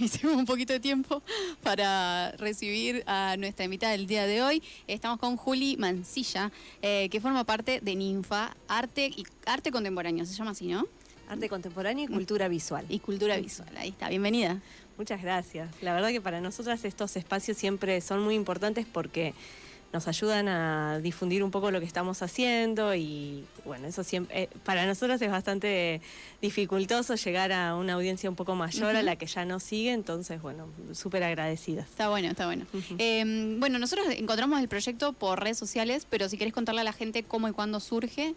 hicimos 0.04 0.36
un 0.36 0.46
poquito 0.46 0.72
de 0.72 0.80
tiempo 0.80 1.22
para 1.62 2.32
recibir 2.32 3.04
a 3.06 3.36
nuestra 3.38 3.64
invitada 3.64 3.92
del 3.92 4.06
día 4.06 4.26
de 4.26 4.42
hoy. 4.42 4.62
Estamos 4.86 5.18
con 5.18 5.36
Juli 5.36 5.76
Mancilla, 5.76 6.50
eh, 6.80 7.08
que 7.10 7.20
forma 7.20 7.44
parte 7.44 7.80
de 7.80 7.94
Ninfa, 7.94 8.56
Arte 8.66 9.06
y 9.06 9.24
Arte 9.44 9.70
Contemporáneo, 9.70 10.24
se 10.24 10.34
llama 10.34 10.52
así, 10.52 10.68
¿no? 10.68 10.86
Arte 11.28 11.48
contemporáneo 11.48 12.06
y 12.06 12.08
cultura 12.08 12.48
visual. 12.48 12.84
Y 12.88 12.98
cultura 12.98 13.36
visual, 13.36 13.68
ahí 13.76 13.90
está, 13.90 14.08
bienvenida. 14.08 14.60
Muchas 14.96 15.22
gracias. 15.22 15.68
La 15.80 15.94
verdad 15.94 16.08
que 16.08 16.20
para 16.20 16.40
nosotras 16.40 16.84
estos 16.84 17.16
espacios 17.16 17.56
siempre 17.56 18.00
son 18.00 18.22
muy 18.22 18.34
importantes 18.34 18.86
porque 18.90 19.34
nos 19.92 20.06
ayudan 20.06 20.48
a 20.48 21.00
difundir 21.00 21.42
un 21.42 21.50
poco 21.50 21.70
lo 21.70 21.80
que 21.80 21.86
estamos 21.86 22.22
haciendo 22.22 22.94
y 22.94 23.44
bueno, 23.64 23.88
eso 23.88 24.04
siempre, 24.04 24.42
eh, 24.42 24.48
para 24.64 24.86
nosotros 24.86 25.20
es 25.20 25.30
bastante 25.30 26.00
dificultoso 26.40 27.16
llegar 27.16 27.50
a 27.52 27.74
una 27.74 27.94
audiencia 27.94 28.30
un 28.30 28.36
poco 28.36 28.54
mayor 28.54 28.94
a 28.94 29.02
la 29.02 29.16
que 29.16 29.26
ya 29.26 29.44
nos 29.44 29.64
sigue, 29.64 29.92
entonces 29.92 30.40
bueno, 30.40 30.68
súper 30.92 31.24
agradecidas. 31.24 31.88
Está 31.88 32.08
bueno, 32.08 32.28
está 32.28 32.46
bueno. 32.46 32.66
Em, 32.98 33.58
bueno, 33.58 33.78
nosotros 33.78 34.06
encontramos 34.10 34.60
el 34.60 34.68
proyecto 34.68 35.12
por 35.12 35.40
redes 35.40 35.58
sociales, 35.58 36.06
pero 36.08 36.28
si 36.28 36.38
querés 36.38 36.54
contarle 36.54 36.82
a 36.82 36.84
la 36.84 36.92
gente 36.92 37.24
cómo 37.24 37.48
y 37.48 37.52
cuándo 37.52 37.80
surge, 37.80 38.34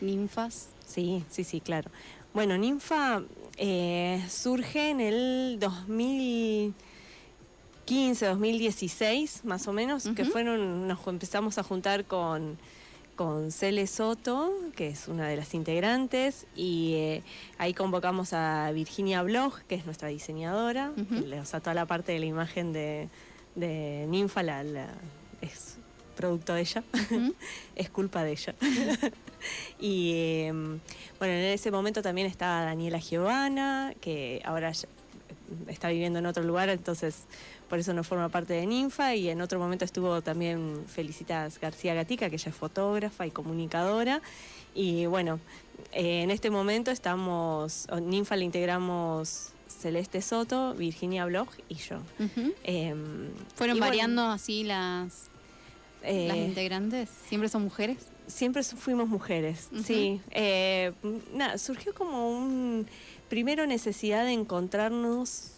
Ninfas. 0.00 0.68
Sí, 0.86 1.24
sí, 1.30 1.44
sí, 1.44 1.60
claro. 1.60 1.90
Bueno, 2.32 2.56
Ninfa 2.56 3.22
eh, 3.56 4.24
surge 4.28 4.90
en 4.90 5.00
el 5.00 5.58
2000 5.60 6.74
2015, 7.90 8.26
2016, 8.26 9.44
más 9.44 9.66
o 9.66 9.72
menos, 9.72 10.08
que 10.14 10.24
fueron, 10.24 10.86
nos 10.86 11.04
empezamos 11.08 11.58
a 11.58 11.64
juntar 11.64 12.04
con, 12.04 12.56
con 13.16 13.50
Cele 13.50 13.88
Soto, 13.88 14.52
que 14.76 14.86
es 14.86 15.08
una 15.08 15.26
de 15.26 15.36
las 15.36 15.54
integrantes, 15.54 16.46
y 16.54 16.94
eh, 16.94 17.22
ahí 17.58 17.74
convocamos 17.74 18.32
a 18.32 18.70
Virginia 18.70 19.24
Blog, 19.24 19.62
que 19.62 19.74
es 19.74 19.86
nuestra 19.86 20.06
diseñadora, 20.06 20.92
o 21.40 21.44
sea, 21.44 21.58
toda 21.58 21.74
la 21.74 21.84
parte 21.86 22.12
de 22.12 22.20
la 22.20 22.26
imagen 22.26 22.72
de, 22.72 23.08
de 23.56 24.06
Ninfa 24.08 24.44
la, 24.44 24.62
es 25.40 25.78
producto 26.14 26.54
de 26.54 26.60
ella, 26.60 26.84
es 27.74 27.90
culpa 27.90 28.22
de 28.22 28.30
ella. 28.30 28.54
y 29.80 30.44
em, 30.44 30.78
bueno, 31.18 31.34
en 31.34 31.44
ese 31.46 31.72
momento 31.72 32.02
también 32.02 32.28
estaba 32.28 32.64
Daniela 32.66 33.00
Giovanna, 33.00 33.94
que 34.00 34.40
ahora 34.44 34.70
está 35.66 35.88
viviendo 35.88 36.20
en 36.20 36.26
otro 36.26 36.44
lugar, 36.44 36.68
entonces 36.68 37.24
por 37.70 37.78
eso 37.78 37.94
no 37.94 38.02
forma 38.02 38.28
parte 38.28 38.52
de 38.52 38.66
Ninfa 38.66 39.14
y 39.14 39.30
en 39.30 39.40
otro 39.40 39.60
momento 39.60 39.84
estuvo 39.84 40.20
también 40.22 40.84
Felicitas 40.88 41.60
García 41.60 41.94
Gatica, 41.94 42.28
que 42.28 42.34
ella 42.34 42.50
es 42.50 42.56
fotógrafa 42.56 43.28
y 43.28 43.30
comunicadora. 43.30 44.20
Y 44.74 45.06
bueno, 45.06 45.38
eh, 45.92 46.22
en 46.22 46.32
este 46.32 46.50
momento 46.50 46.90
estamos, 46.90 47.86
Ninfa 48.02 48.34
le 48.34 48.44
integramos 48.44 49.52
Celeste 49.68 50.20
Soto, 50.20 50.74
Virginia 50.74 51.24
Blog 51.26 51.46
y 51.68 51.76
yo. 51.76 51.98
Em, 52.64 53.28
¿Fueron 53.54 53.78
variando 53.78 54.26
así 54.26 54.64
las, 54.64 55.28
eh, 56.02 56.26
las 56.26 56.38
integrantes? 56.38 57.08
¿Siempre 57.28 57.48
son 57.48 57.62
mujeres? 57.62 57.98
Siempre 58.26 58.64
fuimos 58.64 59.08
mujeres, 59.08 59.68
sí. 59.84 60.20
Eh, 60.32 60.92
nada, 61.32 61.56
surgió 61.56 61.94
como 61.94 62.30
un, 62.30 62.88
primero 63.28 63.64
necesidad 63.68 64.24
de 64.24 64.32
encontrarnos 64.32 65.52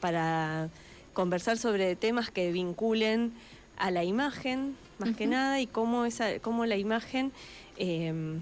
para 0.00 0.70
conversar 1.12 1.58
sobre 1.58 1.96
temas 1.96 2.30
que 2.30 2.52
vinculen 2.52 3.32
a 3.76 3.90
la 3.90 4.04
imagen, 4.04 4.76
más 4.98 5.16
que 5.16 5.26
nada, 5.26 5.60
y 5.60 5.66
cómo, 5.66 6.04
esa, 6.04 6.38
cómo 6.40 6.66
la 6.66 6.76
imagen 6.76 7.32
em, 7.78 8.40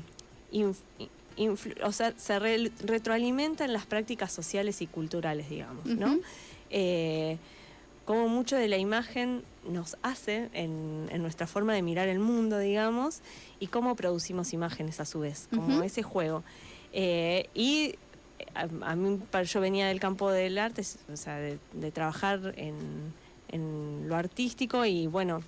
o 1.84 1.92
sea, 1.92 2.14
se 2.16 2.38
retroalimenta 2.38 3.64
en 3.64 3.72
las 3.72 3.86
prácticas 3.86 4.32
sociales 4.32 4.82
y 4.82 4.86
culturales, 4.86 5.48
digamos, 5.48 5.86
¿no? 5.86 6.18
Eh, 6.70 7.38
cómo 8.04 8.28
mucho 8.28 8.56
de 8.56 8.68
la 8.68 8.78
imagen 8.78 9.42
nos 9.68 9.96
hace 10.02 10.48
en, 10.54 11.06
nuestra 11.22 11.46
forma 11.46 11.74
de 11.74 11.82
mirar 11.82 12.08
el 12.08 12.18
mundo, 12.18 12.58
digamos, 12.58 13.20
y 13.60 13.68
cómo 13.68 13.94
producimos 13.96 14.52
imágenes 14.52 14.98
a 15.00 15.04
su 15.04 15.20
vez, 15.20 15.48
como 15.54 15.82
ese 15.82 16.02
juego. 16.02 16.42
Eh, 16.92 17.48
y 17.54 17.96
a, 18.54 18.96
mí, 18.96 19.20
yo 19.44 19.60
venía 19.60 19.88
del 19.88 20.00
campo 20.00 20.30
del 20.30 20.58
arte, 20.58 20.82
o 21.12 21.16
sea, 21.16 21.36
de, 21.36 21.90
trabajar 21.92 22.54
en, 22.56 24.08
lo 24.08 24.16
artístico 24.16 24.84
y 24.84 25.06
bueno, 25.06 25.42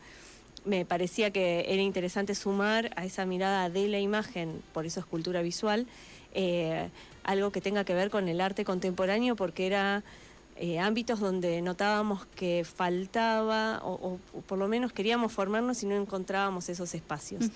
me 0.65 0.85
parecía 0.85 1.31
que 1.31 1.67
era 1.69 1.83
interesante 1.83 2.35
sumar 2.35 2.91
a 2.97 3.05
esa 3.05 3.27
mirada 3.27 3.69
de 3.69 3.89
la 3.89 3.99
imagen, 3.99 4.63
por 4.73 4.87
eso 4.87 5.01
es 5.01 5.07
cultura 5.07 5.43
visual, 5.43 5.87
eh, 6.33 6.89
algo 7.25 7.51
que 7.51 7.61
tenga 7.61 7.85
que 7.85 7.95
ver 7.95 8.11
con 8.11 8.29
el 8.29 8.41
arte 8.41 8.65
contemporáneo, 8.65 9.37
porque 9.37 9.67
era 9.67 10.03
eh, 10.63 10.79
ámbitos 10.79 11.21
donde 11.21 11.63
notábamos 11.63 12.27
que 12.37 12.67
faltaba, 12.67 13.81
o, 13.83 14.19
por 14.47 14.59
lo 14.59 14.69
menos 14.69 14.93
queríamos 14.93 15.33
formarnos 15.33 15.83
y 15.83 15.87
no 15.87 15.97
encontrábamos 15.97 16.69
esos 16.69 16.95
espacios. 16.95 17.47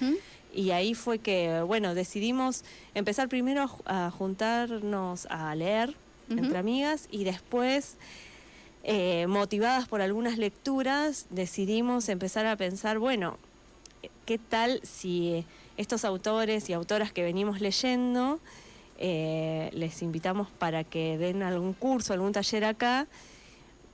Y 0.54 0.70
ahí 0.70 0.94
fue 0.94 1.18
que, 1.18 1.60
bueno, 1.66 1.94
decidimos 1.94 2.64
empezar 2.94 3.28
primero 3.28 3.68
a, 3.84 4.10
juntarnos 4.10 5.26
a 5.26 5.54
leer 5.54 5.94
entre 6.30 6.56
amigas 6.56 7.06
y 7.10 7.24
después, 7.24 7.98
eh, 8.84 9.26
motivadas 9.26 9.86
por 9.86 10.00
algunas 10.00 10.38
lecturas, 10.38 11.26
decidimos 11.28 12.08
empezar 12.08 12.46
a 12.46 12.56
pensar, 12.56 12.98
bueno, 12.98 13.36
¿qué 14.24 14.38
tal 14.38 14.80
si 14.82 15.44
estos 15.76 16.06
autores 16.06 16.70
y 16.70 16.72
autoras 16.72 17.12
que 17.12 17.22
venimos 17.22 17.60
leyendo 17.60 18.40
eh, 18.98 19.70
les 19.72 20.02
invitamos 20.02 20.48
para 20.50 20.84
que 20.84 21.18
den 21.18 21.42
algún 21.42 21.72
curso, 21.72 22.12
algún 22.12 22.32
taller 22.32 22.64
acá 22.64 23.06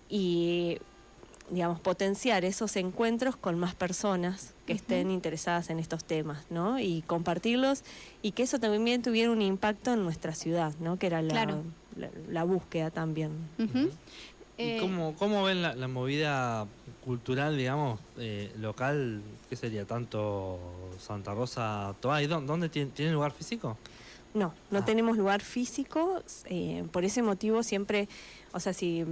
y 0.09 0.79
digamos, 1.51 1.81
potenciar 1.81 2.45
esos 2.45 2.77
encuentros 2.77 3.37
con 3.37 3.59
más 3.59 3.75
personas 3.75 4.55
que 4.67 4.73
estén 4.73 5.11
interesadas 5.11 5.69
en 5.71 5.81
estos 5.81 6.05
temas, 6.05 6.45
¿no? 6.49 6.79
Y 6.79 7.03
compartirlos 7.03 7.83
y 8.23 8.33
que 8.33 8.45
eso 8.45 8.61
también 8.61 9.03
tuviera 9.03 9.31
un 9.31 9.43
impacto 9.43 9.93
en 9.93 10.05
nuestra 10.05 10.35
ciudad, 10.35 10.73
¿no? 10.79 10.97
Que 10.99 11.09
era 11.09 11.23
la, 11.23 11.63
la, 12.29 12.45
búsqueda 12.45 12.91
también. 12.91 13.33
¿Y 13.59 14.63
eh, 14.63 14.79
cómo, 14.81 15.15
cómo, 15.19 15.43
ven 15.43 15.63
la, 15.63 15.89
movida 15.89 16.67
cultural, 17.05 17.57
digamos, 17.57 17.99
eh, 18.19 18.53
local? 18.59 19.23
¿Qué 19.49 19.57
sería? 19.57 19.85
¿Tanto 19.87 20.61
Santa 21.01 21.35
Rosa, 21.35 21.95
Toay? 22.01 22.27
¿Dónde 22.27 22.69
tiene, 22.69 23.11
lugar 23.11 23.33
físico? 23.33 23.77
No, 24.33 24.55
no 24.71 24.79
ah. 24.79 24.85
tenemos 24.85 25.17
lugar 25.17 25.43
físico. 25.43 26.23
Eh, 26.47 26.85
por 26.93 27.05
ese 27.05 27.23
motivo 27.23 27.63
siempre, 27.63 28.09
o 28.53 28.61
sea, 28.61 28.73
si 28.73 29.05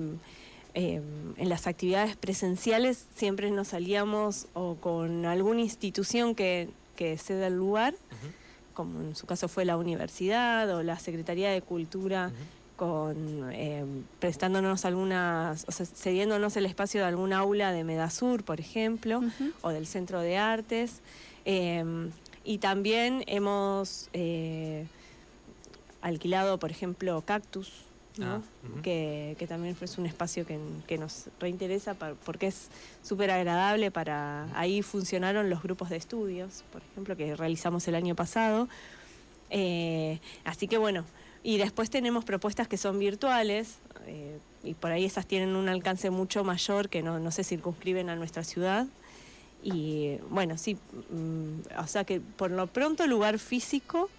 Em, 0.81 1.35
en 1.39 1.49
las 1.49 1.67
actividades 1.67 2.15
presenciales 2.15 3.07
siempre 3.17 3.51
nos 3.51 3.69
salíamos 3.69 4.47
o 4.53 4.77
con 4.77 5.25
alguna 5.25 5.61
institución 5.61 6.37
que, 6.37 6.69
que 6.95 7.17
ceda 7.19 7.49
el 7.49 7.57
lugar, 7.57 7.95
como 8.75 9.01
en 9.01 9.17
su 9.17 9.27
caso 9.27 9.49
fue 9.49 9.65
la 9.65 9.77
universidad 9.77 10.73
o 10.73 10.85
la 10.85 10.99
Secretaría 10.99 11.51
de 11.51 11.63
Cultura, 11.63 12.31
con 12.77 13.51
em, 13.53 14.05
prestándonos 14.21 14.85
algunas, 14.85 15.65
o 15.67 15.73
sea, 15.73 15.85
cediéndonos 15.85 16.57
el 16.57 16.67
espacio 16.67 17.01
de 17.01 17.09
algún 17.09 17.33
aula 17.33 17.73
de 17.73 17.83
Medasur, 17.83 18.45
por 18.45 18.61
ejemplo, 18.61 19.21
o 19.63 19.71
del 19.71 19.87
Centro 19.89 20.21
de 20.21 20.37
Artes. 20.37 21.01
Y 22.45 22.59
también 22.59 23.25
hemos 23.27 24.11
eh, 24.13 24.87
alquilado, 26.01 26.59
por 26.59 26.71
ejemplo, 26.71 27.23
Cactus, 27.23 27.89
Ah, 28.21 28.41
que, 28.83 29.47
también 29.49 29.77
es 29.81 29.99
un 29.99 30.07
espacio 30.07 30.45
que, 30.45 30.99
nos 30.99 31.29
reinteresa 31.39 31.95
porque 31.95 32.49
es 32.49 32.69
súper 33.03 33.31
agradable 33.31 33.91
para... 33.91 34.49
Ahí 34.57 34.83
funcionaron 34.83 35.51
los 35.51 35.63
grupos 35.63 35.91
de 35.91 35.97
estudios, 35.97 36.65
por 36.73 36.83
ejemplo, 36.83 37.17
que 37.17 37.37
realizamos 37.37 37.87
el 37.89 37.95
año 37.95 38.15
pasado. 38.15 38.69
Eh, 39.51 40.21
así 40.45 40.69
que 40.69 40.79
bueno, 40.79 41.05
y 41.43 41.59
después 41.59 41.91
tenemos 41.91 42.25
propuestas 42.25 42.69
que 42.69 42.77
son 42.77 42.99
virtuales 42.99 43.79
eh, 44.07 44.39
y 44.63 44.75
por 44.75 44.91
ahí 44.91 45.05
esas 45.05 45.27
tienen 45.27 45.57
un 45.57 45.69
alcance 45.69 46.11
mucho 46.11 46.45
mayor 46.45 46.89
que 46.89 47.03
no, 47.03 47.31
se 47.31 47.45
circunscriben 47.45 48.11
a 48.11 48.17
nuestra 48.17 48.43
ciudad. 48.43 48.87
Y 49.63 50.17
bueno, 50.31 50.59
sí, 50.59 50.77
mm, 51.11 51.79
o 51.79 51.87
sea 51.87 52.05
que 52.05 52.21
por 52.21 52.51
lo 52.51 52.67
pronto 52.67 53.07
lugar 53.07 53.39
físico 53.39 54.11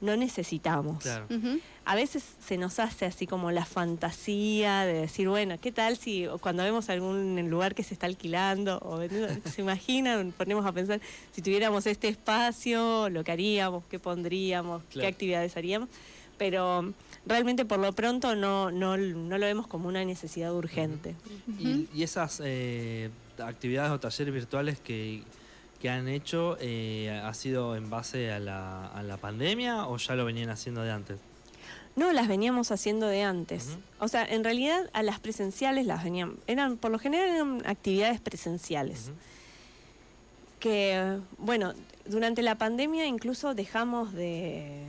no 0.00 0.16
necesitamos. 0.16 1.04
A 1.84 1.94
veces 1.94 2.22
se 2.44 2.58
nos 2.58 2.78
hace 2.78 3.06
así 3.06 3.26
como 3.26 3.50
la 3.50 3.64
fantasía 3.64 4.84
de 4.84 4.92
decir, 4.92 5.28
bueno, 5.28 5.56
¿qué 5.60 5.72
tal 5.72 5.96
si 5.96 6.26
cuando 6.40 6.62
vemos 6.62 6.88
algún 6.90 7.48
lugar 7.48 7.74
que 7.74 7.82
se 7.82 7.94
está 7.94 8.06
alquilando 8.06 8.78
o 8.80 9.00
se 9.50 9.60
imaginan, 9.60 10.32
ponemos 10.32 10.66
a 10.66 10.72
pensar 10.72 11.00
si 11.32 11.42
tuviéramos 11.42 11.86
este 11.86 12.08
espacio, 12.08 13.08
lo 13.08 13.24
que 13.24 13.32
haríamos, 13.32 13.84
qué 13.90 13.98
pondríamos, 13.98 14.82
qué 14.90 15.06
actividades 15.06 15.56
haríamos, 15.56 15.88
pero 16.36 16.92
realmente 17.26 17.64
por 17.64 17.78
lo 17.78 17.92
pronto 17.92 18.36
no, 18.36 18.70
no, 18.70 18.96
lo 18.96 19.38
vemos 19.38 19.66
como 19.66 19.88
una 19.88 20.04
necesidad 20.04 20.54
urgente. 20.54 21.14
¿Y, 21.58 21.88
esas 22.02 22.40
eh, 22.44 23.10
actividades 23.38 23.90
o 23.92 23.98
talleres 23.98 24.32
virtuales 24.32 24.78
que 24.78 25.22
que 25.80 25.90
han 25.90 26.08
hecho 26.08 26.56
eh, 26.60 27.20
ha 27.24 27.32
sido 27.34 27.76
en 27.76 27.90
base 27.90 28.32
a 28.32 28.38
la, 28.38 28.86
a 28.86 29.02
la 29.02 29.16
pandemia 29.16 29.86
o 29.86 29.96
ya 29.96 30.14
lo 30.14 30.24
venían 30.24 30.50
haciendo 30.50 30.82
de 30.82 30.90
antes? 30.90 31.18
No, 31.98 32.12
las 32.12 32.28
veníamos 32.28 32.70
haciendo 32.70 33.08
de 33.08 33.24
antes. 33.24 33.76
O 33.98 34.06
sea, 34.06 34.24
en 34.24 34.44
realidad 34.44 34.88
a 34.92 35.02
las 35.02 35.18
presenciales 35.18 35.84
las 35.84 36.04
venían, 36.04 36.36
eran, 36.46 36.76
por 36.76 36.92
lo 36.92 36.98
general 37.00 37.28
eran 37.28 37.62
actividades 37.66 38.20
presenciales. 38.20 39.10
Que, 40.60 41.18
bueno, 41.38 41.74
durante 42.06 42.42
la 42.42 42.56
pandemia 42.56 43.06
incluso 43.06 43.52
dejamos 43.54 44.12
de, 44.12 44.84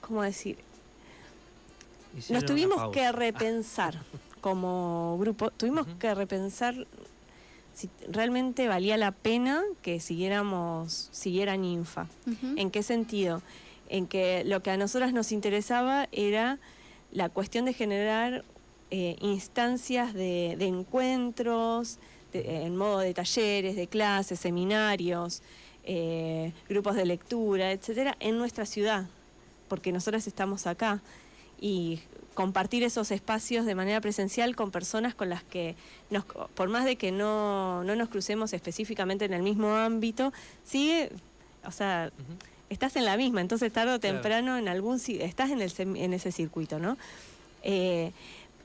¿cómo 0.00 0.22
decir? 0.22 0.58
Nos 2.28 2.44
tuvimos 2.44 2.90
que 2.90 3.12
repensar 3.12 4.00
como 4.40 5.16
grupo, 5.20 5.52
tuvimos 5.52 5.86
que 6.00 6.12
repensar 6.12 6.88
si 7.76 7.90
realmente 8.08 8.68
valía 8.68 8.96
la 8.96 9.12
pena 9.12 9.62
que 9.82 10.00
siguiéramos, 10.00 11.10
siguiera 11.12 11.58
Ninfa. 11.58 12.06
¿En 12.56 12.70
qué 12.70 12.82
sentido? 12.82 13.42
En 13.90 14.06
que 14.06 14.44
lo 14.44 14.62
que 14.62 14.70
a 14.70 14.78
nosotras 14.78 15.12
nos 15.12 15.30
interesaba 15.30 16.08
era 16.10 16.58
la 17.12 17.28
cuestión 17.28 17.66
de 17.66 17.74
generar 17.74 18.46
eh, 18.90 19.16
instancias 19.20 20.14
de, 20.14 20.52
encuentros, 20.52 21.98
en 22.32 22.76
modo 22.78 23.00
de 23.00 23.12
talleres, 23.12 23.76
de 23.76 23.88
clases, 23.88 24.40
seminarios, 24.40 25.42
eh, 25.84 26.54
grupos 26.70 26.96
de 26.96 27.04
lectura, 27.04 27.72
etcétera, 27.72 28.16
en 28.20 28.38
nuestra 28.38 28.64
ciudad, 28.64 29.06
porque 29.68 29.92
nosotras 29.92 30.26
estamos 30.26 30.66
acá 30.66 31.02
y 31.60 32.00
compartir 32.36 32.84
esos 32.84 33.10
espacios 33.10 33.66
de 33.66 33.74
manera 33.74 34.00
presencial 34.00 34.54
con 34.54 34.70
personas 34.70 35.14
con 35.16 35.30
las 35.30 35.42
que, 35.42 35.74
nos, 36.10 36.24
por 36.24 36.68
más 36.68 36.84
de 36.84 36.94
que 36.94 37.10
no, 37.10 37.82
no 37.82 37.96
nos 37.96 38.08
crucemos 38.10 38.52
específicamente 38.52 39.24
en 39.24 39.32
el 39.32 39.42
mismo 39.42 39.74
ámbito, 39.74 40.32
sigue, 40.62 41.10
o 41.64 41.72
sea, 41.72 42.12
estás 42.70 42.94
en 42.94 43.06
la 43.06 43.16
misma, 43.16 43.40
entonces 43.40 43.72
tarde 43.72 43.94
o 43.94 43.98
temprano 43.98 44.58
en 44.58 44.68
algún 44.68 45.00
estás 45.08 45.50
en, 45.50 45.62
el, 45.62 45.72
en 45.78 46.12
ese 46.12 46.30
circuito, 46.30 46.78
¿no? 46.78 46.98
Eh, 47.62 48.12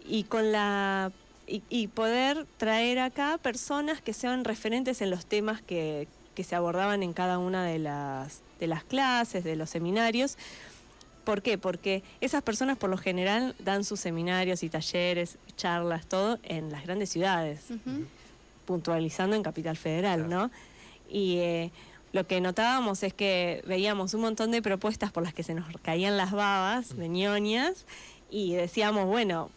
y 0.05 0.25
con 0.25 0.51
la 0.51 1.11
y, 1.47 1.87
poder 1.87 2.45
traer 2.57 2.99
acá 2.99 3.37
personas 3.37 4.01
que 4.01 4.13
sean 4.13 4.45
referentes 4.45 5.01
en 5.01 5.09
los 5.09 5.25
temas 5.25 5.61
que, 5.61 6.07
que 6.33 6.43
se 6.45 6.55
abordaban 6.55 7.03
en 7.03 7.11
cada 7.11 7.39
una 7.39 7.65
de 7.65 7.77
las, 7.77 8.41
de 8.59 8.67
las 8.67 8.85
clases, 8.85 9.43
de 9.43 9.57
los 9.57 9.69
seminarios, 9.69 10.37
¿Por 11.23 11.41
qué? 11.41 11.57
Porque 11.57 12.03
esas 12.19 12.41
personas 12.41 12.77
por 12.77 12.89
lo 12.89 12.97
general 12.97 13.55
dan 13.59 13.83
sus 13.83 13.99
seminarios 13.99 14.63
y 14.63 14.69
talleres, 14.69 15.37
charlas, 15.55 16.07
todo 16.07 16.39
en 16.43 16.71
las 16.71 16.83
grandes 16.83 17.09
ciudades, 17.09 17.65
puntualizando 18.65 19.35
en 19.35 19.43
Capital 19.43 19.77
Federal, 19.77 20.29
¿no? 20.29 20.49
Y 21.09 21.37
eh, 21.37 21.71
lo 22.11 22.25
que 22.25 22.41
notábamos 22.41 23.03
es 23.03 23.13
que 23.13 23.63
veíamos 23.67 24.13
un 24.13 24.21
montón 24.21 24.51
de 24.51 24.61
propuestas 24.61 25.11
por 25.11 25.23
las 25.23 25.33
que 25.33 25.43
se 25.43 25.53
nos 25.53 25.65
caían 25.81 26.17
las 26.17 26.31
babas 26.31 26.97
de 26.97 27.07
ñoñas 27.07 27.85
y 28.29 28.53
decíamos, 28.53 29.05
bueno, 29.05 29.49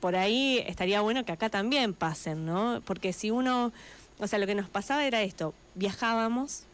por 0.00 0.16
ahí 0.16 0.62
estaría 0.66 1.00
bueno 1.00 1.24
que 1.24 1.32
acá 1.32 1.50
también 1.50 1.94
pasen, 1.94 2.46
¿no? 2.46 2.82
Porque 2.84 3.12
si 3.12 3.30
uno, 3.30 3.72
o 4.18 4.26
sea, 4.26 4.38
lo 4.38 4.46
que 4.46 4.54
nos 4.54 4.68
pasaba 4.68 5.04
era 5.04 5.22
esto, 5.22 5.54
viajábamos 5.74 6.64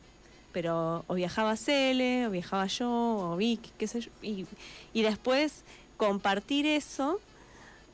pero 0.53 1.05
o 1.07 1.15
viajaba 1.15 1.57
Cele, 1.57 2.27
o 2.27 2.31
viajaba 2.31 2.67
yo, 2.67 2.91
o 2.91 3.37
Vic, 3.37 3.61
qué 3.79 3.87
sé 3.87 4.01
yo, 4.01 4.11
y, 4.23 4.47
después 5.03 5.65
compartir 5.97 6.67
eso 6.67 7.21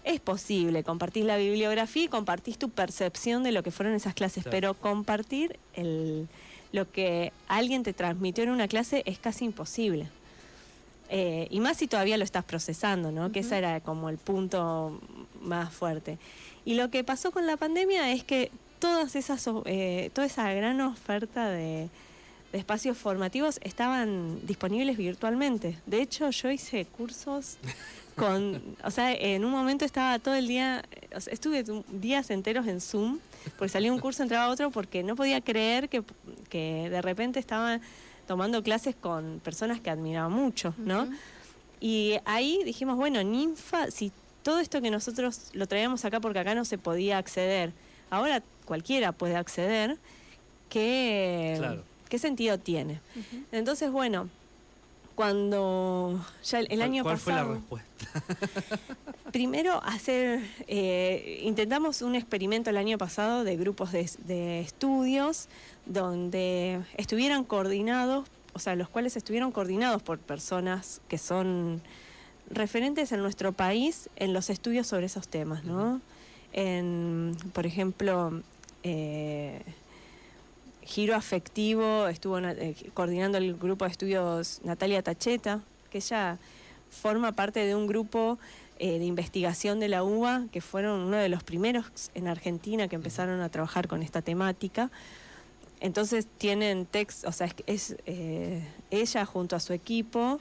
es 0.04 0.20
posible, 0.20 0.84
compartís 0.84 1.24
la 1.24 1.36
bibliografía 1.36 2.04
y 2.04 2.08
compartís 2.08 2.58
tu 2.58 2.68
percepción 2.68 3.42
de 3.42 3.52
lo 3.52 3.62
que 3.62 3.70
fueron 3.70 3.94
esas 3.94 4.14
clases, 4.14 4.44
pero 4.50 4.74
compartir 4.74 5.58
el, 5.72 6.28
lo 6.72 6.90
que 6.90 7.32
alguien 7.48 7.82
te 7.82 7.92
transmitió 7.92 8.44
en 8.44 8.50
una 8.50 8.68
clase 8.68 9.02
es 9.06 9.18
casi 9.18 9.46
imposible. 9.46 10.08
Eh, 11.08 11.46
y 11.50 11.60
más 11.60 11.76
si 11.76 11.86
todavía 11.86 12.16
lo 12.16 12.24
estás 12.24 12.44
procesando, 12.44 13.12
¿no? 13.12 13.30
Que 13.30 13.40
ese 13.40 13.58
era 13.58 13.80
como 13.80 14.08
el 14.08 14.18
punto 14.18 15.00
más 15.40 15.72
fuerte. 15.72 16.18
Y 16.64 16.74
lo 16.74 16.90
que 16.90 17.04
pasó 17.04 17.30
con 17.30 17.46
la 17.46 17.56
pandemia 17.56 18.10
es 18.12 18.24
que 18.24 18.50
todas 18.78 19.14
esas, 19.16 19.48
eh, 19.66 20.10
toda 20.12 20.26
esa 20.26 20.52
gran 20.52 20.80
oferta 20.80 21.48
de, 21.48 21.88
de 22.54 22.60
espacios 22.60 22.96
formativos 22.96 23.58
estaban 23.64 24.38
disponibles 24.46 24.96
virtualmente. 24.96 25.76
De 25.86 26.00
hecho, 26.00 26.30
yo 26.30 26.52
hice 26.52 26.84
cursos 26.84 27.56
con, 28.16 28.62
o 28.84 28.92
sea, 28.92 29.12
en 29.12 29.44
un 29.44 29.50
momento 29.50 29.84
estaba 29.84 30.20
todo 30.20 30.36
el 30.36 30.46
día, 30.46 30.84
estuve 31.32 31.64
días 31.90 32.30
enteros 32.30 32.68
en 32.68 32.80
Zoom, 32.80 33.18
porque 33.58 33.70
salía 33.70 33.92
un 33.92 33.98
curso, 33.98 34.22
entraba 34.22 34.52
otro, 34.52 34.70
porque 34.70 35.02
no 35.02 35.16
podía 35.16 35.40
creer 35.40 35.88
que, 35.88 36.04
que 36.48 36.88
de 36.90 37.02
repente 37.02 37.40
estaba 37.40 37.80
tomando 38.28 38.62
clases 38.62 38.94
con 38.94 39.40
personas 39.42 39.80
que 39.80 39.90
admiraba 39.90 40.28
mucho, 40.28 40.74
¿no? 40.78 41.08
Y 41.80 42.18
ahí 42.24 42.62
dijimos, 42.64 42.96
bueno, 42.96 43.20
Ninfa, 43.24 43.90
si 43.90 44.12
todo 44.44 44.60
esto 44.60 44.80
que 44.80 44.92
nosotros 44.92 45.50
lo 45.54 45.66
traíamos 45.66 46.04
acá 46.04 46.20
porque 46.20 46.38
acá 46.38 46.54
no 46.54 46.64
se 46.64 46.78
podía 46.78 47.18
acceder, 47.18 47.72
ahora 48.10 48.44
cualquiera 48.64 49.10
puede 49.10 49.34
acceder, 49.34 49.98
que... 50.68 51.56
Claro 51.58 51.93
¿Qué 52.14 52.20
sentido 52.20 52.60
tiene? 52.60 53.00
Entonces, 53.50 53.90
bueno, 53.90 54.28
cuando 55.16 56.24
ya 56.44 56.60
el, 56.60 56.80
año 56.80 57.02
¿Cuál 57.02 57.16
pasado... 57.16 57.58
fue 57.68 57.80
la 57.80 57.88
respuesta? 57.88 58.78
primero, 59.32 59.82
hacer... 59.82 60.40
Eh, 60.68 61.40
intentamos 61.42 62.02
un 62.02 62.14
experimento 62.14 62.70
el 62.70 62.76
año 62.76 62.98
pasado 62.98 63.42
de 63.42 63.56
grupos 63.56 63.90
de, 63.90 64.60
estudios 64.60 65.48
donde 65.86 66.80
estuvieran 66.96 67.42
coordinados, 67.42 68.28
o 68.52 68.60
sea, 68.60 68.76
los 68.76 68.88
cuales 68.88 69.16
estuvieron 69.16 69.50
coordinados 69.50 70.00
por 70.00 70.20
personas 70.20 71.00
que 71.08 71.18
son 71.18 71.82
referentes 72.48 73.10
en 73.10 73.22
nuestro 73.22 73.50
país 73.50 74.08
en 74.14 74.32
los 74.32 74.50
estudios 74.50 74.86
sobre 74.86 75.06
esos 75.06 75.26
temas, 75.26 75.64
¿no? 75.64 76.00
En, 76.52 77.36
por 77.52 77.66
ejemplo, 77.66 78.40
eh, 78.84 79.62
giro 80.84 81.14
afectivo, 81.14 82.06
estuvo 82.08 82.38
eh, 82.38 82.76
coordinando 82.92 83.38
el 83.38 83.54
grupo 83.56 83.84
de 83.84 83.90
estudios 83.90 84.60
Natalia 84.64 85.02
Tacheta, 85.02 85.60
que 85.90 85.98
ella 85.98 86.38
forma 86.90 87.32
parte 87.32 87.64
de 87.64 87.74
un 87.74 87.86
grupo 87.86 88.38
eh, 88.78 88.98
de 88.98 89.04
investigación 89.04 89.80
de 89.80 89.88
la 89.88 90.04
UBA, 90.04 90.44
que 90.52 90.60
fueron 90.60 91.00
uno 91.00 91.16
de 91.16 91.28
los 91.28 91.42
primeros 91.42 91.86
en 92.14 92.28
Argentina 92.28 92.86
que 92.88 92.96
empezaron 92.96 93.40
a 93.40 93.48
trabajar 93.48 93.88
con 93.88 94.02
esta 94.02 94.20
temática. 94.20 94.90
Entonces 95.80 96.26
tienen 96.38 96.86
texto, 96.86 97.28
o 97.28 97.32
sea, 97.32 97.48
es, 97.66 97.96
eh, 98.06 98.62
ella 98.90 99.24
junto 99.26 99.56
a 99.56 99.60
su 99.60 99.72
equipo 99.72 100.40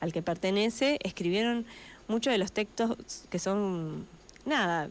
al 0.00 0.12
que 0.12 0.22
pertenece, 0.22 0.98
escribieron 1.02 1.64
muchos 2.08 2.32
de 2.32 2.38
los 2.38 2.52
textos 2.52 2.96
que 3.30 3.38
son, 3.38 4.06
nada, 4.44 4.88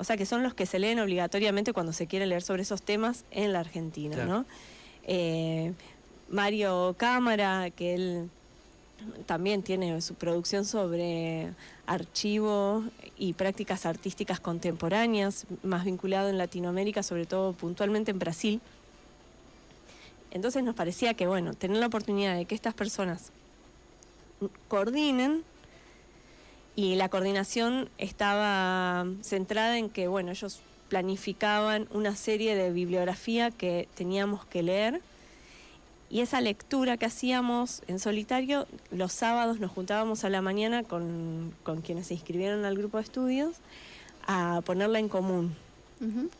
o 0.00 0.04
sea, 0.04 0.16
que 0.16 0.24
son 0.24 0.42
los 0.42 0.54
que 0.54 0.64
se 0.64 0.78
leen 0.78 0.98
obligatoriamente 0.98 1.74
cuando 1.74 1.92
se 1.92 2.06
quiere 2.06 2.26
leer 2.26 2.40
sobre 2.40 2.62
esos 2.62 2.80
temas 2.80 3.26
en 3.30 3.52
la 3.52 3.60
Argentina, 3.60 4.24
¿no? 4.24 4.46
Eh, 5.04 5.74
Mario 6.30 6.94
Cámara, 6.96 7.68
que 7.68 7.94
él 7.94 8.30
también 9.26 9.62
tiene 9.62 10.00
su 10.00 10.14
producción 10.14 10.64
sobre 10.64 11.52
archivo 11.84 12.82
y 13.18 13.34
prácticas 13.34 13.84
artísticas 13.84 14.40
contemporáneas, 14.40 15.44
más 15.62 15.84
vinculado 15.84 16.30
en 16.30 16.38
Latinoamérica, 16.38 17.02
sobre 17.02 17.26
todo 17.26 17.52
puntualmente 17.52 18.10
en 18.10 18.18
Brasil. 18.18 18.62
Entonces 20.30 20.64
nos 20.64 20.74
parecía 20.74 21.12
que, 21.12 21.26
bueno, 21.26 21.52
tener 21.52 21.76
la 21.76 21.88
oportunidad 21.88 22.36
de 22.36 22.46
que 22.46 22.54
estas 22.54 22.72
personas 22.72 23.32
coordinen 24.68 25.44
y 26.76 26.96
la 26.96 27.08
coordinación 27.08 27.88
estaba 27.98 29.06
centrada 29.22 29.78
en 29.78 29.90
que, 29.90 30.08
bueno, 30.08 30.30
ellos 30.30 30.60
planificaban 30.88 31.88
una 31.92 32.16
serie 32.16 32.54
de 32.54 32.70
bibliografía 32.72 33.50
que 33.50 33.88
teníamos 33.94 34.44
que 34.44 34.62
leer 34.62 35.00
y 36.10 36.22
esa 36.22 36.40
lectura 36.40 36.96
que 36.96 37.06
hacíamos 37.06 37.82
en 37.86 38.00
solitario, 38.00 38.66
los 38.90 39.12
sábados 39.12 39.60
nos 39.60 39.70
juntábamos 39.70 40.24
a 40.24 40.28
la 40.28 40.42
mañana 40.42 40.82
con, 40.82 41.54
quienes 41.84 42.08
se 42.08 42.14
inscribieron 42.14 42.64
al 42.64 42.76
grupo 42.76 42.96
de 42.96 43.04
estudios 43.04 43.56
a 44.26 44.60
ponerla 44.64 44.98
en 44.98 45.08
común. 45.08 45.54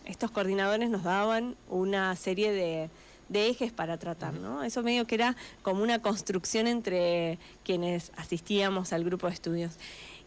Estos 0.06 0.32
coordinadores 0.32 0.90
nos 0.90 1.04
daban 1.04 1.54
una 1.68 2.16
serie 2.16 2.50
de, 2.50 2.90
ejes 3.32 3.70
para 3.70 3.96
tratar, 3.96 4.34
¿no? 4.34 4.64
Eso 4.64 4.82
medio 4.82 5.06
que 5.06 5.14
era 5.14 5.36
como 5.62 5.84
una 5.84 6.00
construcción 6.00 6.66
entre 6.66 7.38
quienes 7.62 8.10
asistíamos 8.16 8.92
al 8.92 9.04
grupo 9.04 9.28
de 9.28 9.34
estudios. 9.34 9.74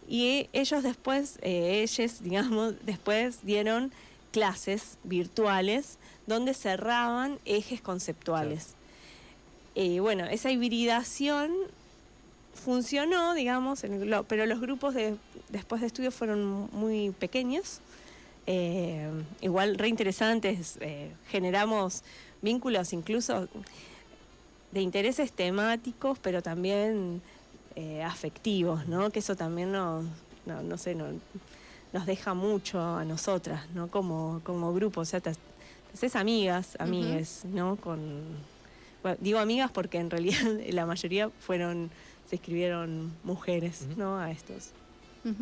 Y 0.07 0.50
ellos 0.53 0.83
después, 0.83 1.39
eh, 1.41 1.83
ellos, 1.83 2.17
digamos, 2.24 2.74
después 2.86 3.39
dieron 3.43 3.91
clases 4.31 4.98
virtuales 5.03 5.98
donde 6.25 6.53
cerraban 6.53 7.39
ejes 7.45 7.81
conceptuales. 7.81 8.74
Y 9.75 10.00
bueno, 10.00 10.25
esa 10.25 10.51
hibridación 10.51 11.51
funcionó, 12.53 13.33
digamos, 13.33 13.83
pero 14.27 14.45
los 14.45 14.60
grupos 14.62 14.93
de, 14.93 15.15
después 15.50 15.81
de 15.81 15.88
estudio 15.88 16.12
fueron 16.12 16.69
muy 16.72 17.12
pequeños, 17.12 17.79
eh, 18.45 19.10
igual 19.41 19.77
reinteresantes, 19.77 20.77
eh, 20.81 21.12
generamos 21.29 22.03
vínculos 22.41 22.93
incluso 22.93 23.48
de 24.72 24.81
intereses 24.81 25.31
temáticos, 25.31 26.19
pero 26.19 26.41
también 26.41 27.22
eh, 27.75 28.03
afectivos, 28.03 28.88
¿no? 28.88 29.10
Que 29.10 29.20
eso 29.20 29.36
también 29.36 29.72
nos, 29.72 30.06
no, 30.46 30.77
sé, 30.77 30.96
nos 30.96 32.06
deja 32.06 32.34
mucho 32.34 32.82
a 32.82 33.06
nosotras, 33.06 33.70
¿no? 33.74 33.88
Como, 33.88 34.42
como 34.44 34.74
grupo, 34.74 35.01
o 35.01 35.06
sea, 35.06 35.20
te, 35.20 35.32
haces 35.94 36.15
amigas, 36.15 36.75
amigues, 36.80 37.46
¿no? 37.46 37.75
Con, 37.75 38.24
digo 39.20 39.39
amigas 39.39 39.72
porque 39.72 40.00
en 40.00 40.10
realidad 40.10 40.42
la 40.70 40.86
mayoría 40.86 41.30
fueron, 41.39 41.92
se 42.30 42.36
escribieron 42.36 43.13
mujeres, 43.24 43.86
¿no? 43.98 44.18
A 44.18 44.32
estos. 44.32 44.72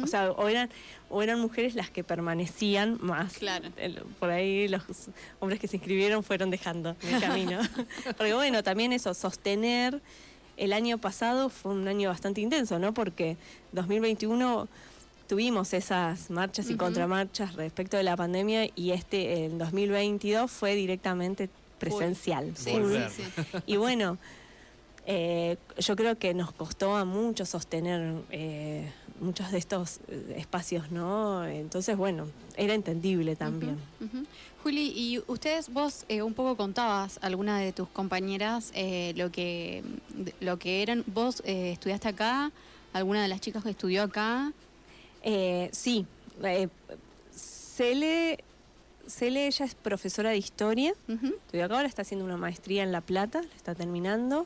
O 0.04 0.06
sea, 0.06 0.32
o 0.32 0.48
eran, 0.48 0.70
o 1.10 1.24
eran 1.24 1.40
mujeres 1.40 1.74
las 1.74 1.90
que 1.90 2.04
permanecían 2.04 3.00
más. 3.02 3.34
Claro. 3.34 3.70
por 4.20 4.30
ahí 4.30 4.68
los 4.68 4.84
hombres 5.40 5.60
que 5.60 5.68
se 5.68 5.78
inscribieron 5.78 6.24
fueron 6.24 6.52
dejando 6.52 6.96
el 7.02 7.20
camino. 7.20 7.60
Porque 8.18 8.34
bueno, 8.34 8.62
también 8.62 8.94
eso, 8.94 9.14
sostener. 9.14 10.00
El 10.62 10.74
año 10.74 11.00
pasado 11.00 11.50
fue 11.50 11.72
un 11.72 11.88
año 11.88 12.10
bastante 12.10 12.40
intenso, 12.40 12.78
¿no? 12.78 12.94
Porque 12.94 13.36
2021 13.72 14.68
tuvimos 15.28 15.74
esas 15.74 16.30
marchas 16.30 16.70
y 16.70 16.76
contramarchas 16.76 17.56
respecto 17.56 17.98
de 17.98 18.04
la 18.04 18.16
pandemia 18.16 18.70
y 18.76 18.92
este, 18.92 19.46
en 19.46 19.58
2022, 19.58 20.52
fue 20.52 20.76
directamente 20.76 21.50
presencial. 21.80 22.52
Sí, 22.56 22.76
sí, 23.10 23.24
Y 23.66 23.78
bueno, 23.78 24.20
eh, 25.08 25.58
yo 25.80 25.96
creo 25.96 26.20
que 26.20 26.36
nos 26.36 26.52
costó 26.52 26.96
a 26.96 27.06
mucho 27.06 27.48
sostener 27.48 28.14
eh, 28.30 28.88
muchos 29.20 29.52
de 29.52 29.58
estos 29.58 30.00
eh, 30.10 30.36
espacios, 30.38 30.92
¿no? 30.92 31.44
Entonces, 31.44 31.98
bueno, 31.98 32.28
era 32.56 32.76
entendible 32.76 33.36
también. 33.36 33.78
Juli, 34.64 34.94
y 34.96 35.24
ustedes, 35.28 35.70
vos 35.74 36.06
un 36.24 36.34
poco 36.34 36.56
contabas 36.56 37.18
a 37.22 37.28
alguna 37.28 37.58
de 37.58 37.72
tus 37.72 37.88
compañeras 37.90 38.72
lo 39.16 39.32
que 39.32 39.84
lo 40.40 40.60
que 40.60 40.84
eran. 40.84 41.04
¿Vos 41.08 41.42
estudiaste 41.46 42.10
acá? 42.10 42.52
¿Alguna 42.94 43.24
de 43.24 43.28
las 43.28 43.42
chicas 43.42 43.64
que 43.64 43.72
estudió 43.72 44.04
acá? 44.04 44.54
sí. 45.72 46.06
Cele, 47.34 48.44
Cele, 49.08 49.48
ella 49.48 49.66
es 49.66 49.74
profesora 49.74 50.30
de 50.30 50.38
historia. 50.38 50.94
Estudió 51.08 51.66
acá, 51.66 51.76
ahora 51.78 51.88
está 51.88 52.04
haciendo 52.04 52.26
una 52.26 52.38
maestría 52.38 52.84
en 52.84 52.92
La 52.92 53.02
Plata, 53.02 53.42
la 53.42 53.56
está 53.56 53.74
terminando. 53.74 54.46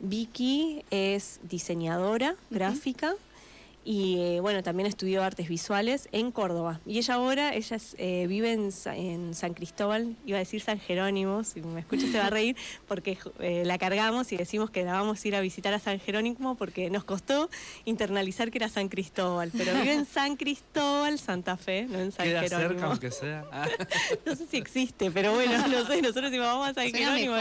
Vicky 0.00 0.84
es 0.90 1.40
diseñadora 1.42 2.36
gráfica 2.50 3.14
y 3.88 4.20
eh, 4.20 4.40
bueno, 4.40 4.62
también 4.62 4.86
estudió 4.86 5.22
artes 5.22 5.48
visuales 5.48 6.10
en 6.12 6.30
Córdoba. 6.30 6.78
Y 6.84 6.98
ella 6.98 7.14
ahora, 7.14 7.54
ella 7.54 7.78
eh, 7.96 8.26
vive 8.28 8.52
en, 8.52 9.34
San 9.34 9.54
Cristóbal, 9.54 10.14
iba 10.26 10.36
a 10.36 10.40
decir 10.40 10.60
San 10.60 10.78
Jerónimo, 10.78 11.42
si 11.42 11.62
me 11.62 11.80
escucha 11.80 12.06
se 12.06 12.18
va 12.18 12.26
a 12.26 12.30
reír, 12.30 12.54
porque 12.86 13.16
eh, 13.38 13.62
la 13.64 13.78
cargamos 13.78 14.30
y 14.30 14.36
decimos 14.36 14.68
que 14.68 14.84
la 14.84 14.92
vamos 14.92 15.24
a 15.24 15.28
ir 15.28 15.34
a 15.36 15.40
visitar 15.40 15.72
a 15.72 15.78
San 15.78 16.00
Jerónimo 16.00 16.54
porque 16.54 16.90
nos 16.90 17.04
costó 17.04 17.48
internalizar 17.86 18.50
que 18.50 18.58
era 18.58 18.68
San 18.68 18.90
Cristóbal, 18.90 19.52
pero 19.56 19.72
vive 19.72 19.94
en 19.94 20.04
San 20.04 20.36
Cristóbal, 20.36 21.18
Santa 21.18 21.56
Fe, 21.56 21.86
no 21.88 21.98
en 21.98 22.12
San 22.12 22.26
Queda 22.26 22.42
Jerónimo. 22.42 22.68
cerca 22.68 22.86
aunque 22.88 23.10
sea. 23.10 23.46
no 24.26 24.36
sé 24.36 24.46
si 24.48 24.58
existe, 24.58 25.10
pero 25.10 25.32
bueno, 25.32 25.66
no 25.66 25.86
sé, 25.86 26.02
nosotros 26.02 26.30
si 26.30 26.36
vamos 26.36 26.68
a 26.68 26.74
San 26.74 26.92
Jerónimo. 26.92 27.36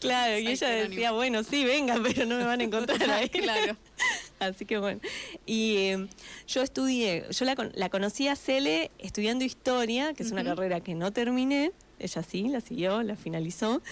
claro, 0.00 0.36
y 0.36 0.48
ella 0.48 0.68
decía, 0.68 1.12
bueno, 1.12 1.44
sí, 1.44 1.64
vengan, 1.64 2.02
pero 2.02 2.26
no 2.26 2.38
me 2.38 2.44
van 2.44 2.60
a 2.60 2.64
encontrar 2.64 3.08
ahí. 3.08 3.28
claro. 3.28 3.76
Así 4.38 4.64
que 4.64 4.78
bueno. 4.78 5.00
Y 5.46 5.76
em, 5.88 6.08
yo 6.46 6.62
estudié, 6.62 7.24
yo 7.30 7.44
la, 7.44 7.54
la 7.74 7.88
conocí 7.88 8.28
a 8.28 8.36
Cele 8.36 8.90
estudiando 8.98 9.44
historia, 9.44 10.14
que 10.14 10.22
es 10.22 10.32
una 10.32 10.44
carrera 10.44 10.80
que 10.80 10.94
no 10.94 11.12
terminé. 11.12 11.72
Ella 11.98 12.22
sí, 12.22 12.48
la 12.48 12.60
siguió, 12.60 13.02
la 13.02 13.16
finalizó. 13.16 13.82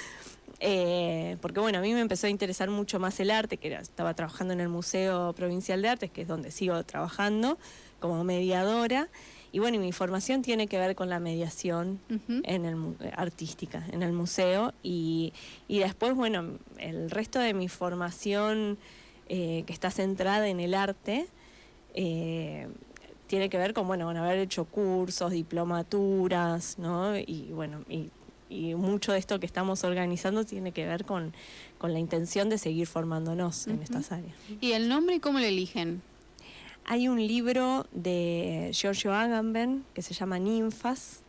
Eh, 0.60 1.36
porque 1.40 1.60
bueno, 1.60 1.78
a 1.78 1.80
mí 1.82 1.92
me 1.92 2.00
empezó 2.00 2.26
a 2.26 2.30
interesar 2.30 2.70
mucho 2.70 2.98
más 2.98 3.20
el 3.20 3.30
arte, 3.30 3.58
que 3.58 3.68
era, 3.68 3.80
estaba 3.80 4.14
trabajando 4.14 4.54
en 4.54 4.60
el 4.60 4.68
Museo 4.68 5.32
Provincial 5.34 5.82
de 5.82 5.88
Artes, 5.88 6.10
que 6.10 6.22
es 6.22 6.28
donde 6.28 6.50
sigo 6.50 6.82
trabajando 6.84 7.58
como 8.00 8.24
mediadora. 8.24 9.08
Y 9.52 9.58
bueno, 9.58 9.78
mi 9.78 9.92
formación 9.92 10.42
tiene 10.42 10.66
que 10.66 10.78
ver 10.78 10.94
con 10.94 11.08
la 11.08 11.18
mediación 11.18 12.00
en 12.28 12.64
el, 12.66 12.96
artística, 13.14 13.86
en 13.90 14.02
el 14.02 14.12
museo. 14.12 14.74
Y, 14.82 15.32
y 15.66 15.78
después, 15.78 16.14
bueno, 16.14 16.58
el 16.78 17.10
resto 17.10 17.38
de 17.38 17.54
mi 17.54 17.68
formación 17.68 18.76
eh, 19.28 19.64
que 19.66 19.72
está 19.72 19.90
centrada 19.90 20.48
en 20.48 20.60
el 20.60 20.74
arte, 20.74 21.26
eh, 21.94 22.68
tiene 23.26 23.48
que 23.48 23.58
ver 23.58 23.74
con, 23.74 23.86
bueno, 23.88 24.08
haber 24.10 24.38
hecho 24.38 24.64
cursos, 24.66 25.32
diplomaturas, 25.32 26.78
¿no? 26.78 27.16
Y 27.16 27.50
bueno, 27.52 27.84
y, 27.88 28.10
mucho 28.76 29.12
de 29.12 29.18
esto 29.18 29.40
que 29.40 29.46
estamos 29.46 29.82
organizando 29.82 30.44
tiene 30.44 30.70
que 30.70 30.86
ver 30.86 31.04
con, 31.04 31.34
la 31.82 31.98
intención 31.98 32.48
de 32.48 32.58
seguir 32.58 32.86
formándonos 32.86 33.66
en 33.66 33.82
estas 33.82 34.12
áreas. 34.12 34.36
¿Y 34.60 34.72
el 34.72 34.88
nombre 34.88 35.20
cómo 35.20 35.40
lo 35.40 35.44
eligen? 35.44 36.02
Hay 36.84 37.08
un 37.08 37.18
libro 37.26 37.86
de 37.90 38.70
Giorgio 38.72 39.12
Agamben 39.12 39.84
que 39.94 40.02
se 40.02 40.14
llama 40.14 40.38
Ninfas, 40.38 41.22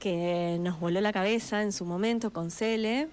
que 0.00 0.58
nos 0.60 0.80
voló 0.80 1.00
la 1.00 1.12
cabeza 1.12 1.62
en 1.62 1.72
su 1.72 1.84
momento 1.84 2.32
con 2.32 2.50
Cele, 2.50 3.08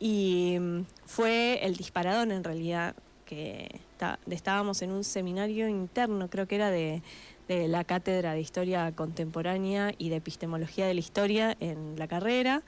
y 0.00 0.56
mm, 0.58 0.86
fue 1.04 1.60
el 1.62 1.76
disparador 1.76 2.32
en 2.32 2.42
realidad, 2.42 2.96
que 3.26 3.80
estábamos 4.28 4.82
en 4.82 4.90
un 4.90 5.04
seminario 5.04 5.68
interno, 5.68 6.28
creo 6.28 6.48
que 6.48 6.56
era 6.56 6.70
de, 6.70 7.02
la 7.48 7.82
Cátedra 7.84 8.32
de 8.32 8.40
Historia 8.40 8.92
Contemporánea 8.92 9.92
y 9.98 10.08
de 10.08 10.16
Epistemología 10.16 10.86
de 10.86 10.94
la 10.94 11.00
Historia 11.00 11.56
en 11.58 11.96
la 11.96 12.06
carrera. 12.06 12.62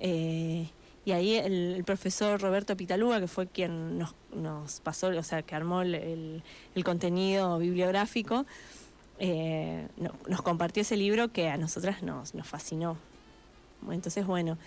Eh, 0.00 0.68
y 1.04 1.12
ahí 1.12 1.36
el, 1.36 1.84
profesor 1.86 2.40
Roberto 2.40 2.76
Pitalúa, 2.76 3.20
que 3.20 3.28
fue 3.28 3.46
quien 3.46 3.96
nos, 3.96 4.16
nos 4.34 4.80
pasó, 4.80 5.08
o 5.08 5.22
sea, 5.22 5.42
que 5.42 5.54
armó 5.54 5.82
el, 5.82 6.42
contenido 6.84 7.58
bibliográfico, 7.58 8.44
eh, 9.20 9.86
nos 9.96 10.42
compartió 10.42 10.82
ese 10.82 10.96
libro 10.96 11.28
que 11.28 11.48
a 11.48 11.56
nosotras 11.56 12.02
nos, 12.02 12.34
nos 12.34 12.46
fascinó. 12.46 12.98
Entonces, 13.88 14.26
bueno, 14.26 14.58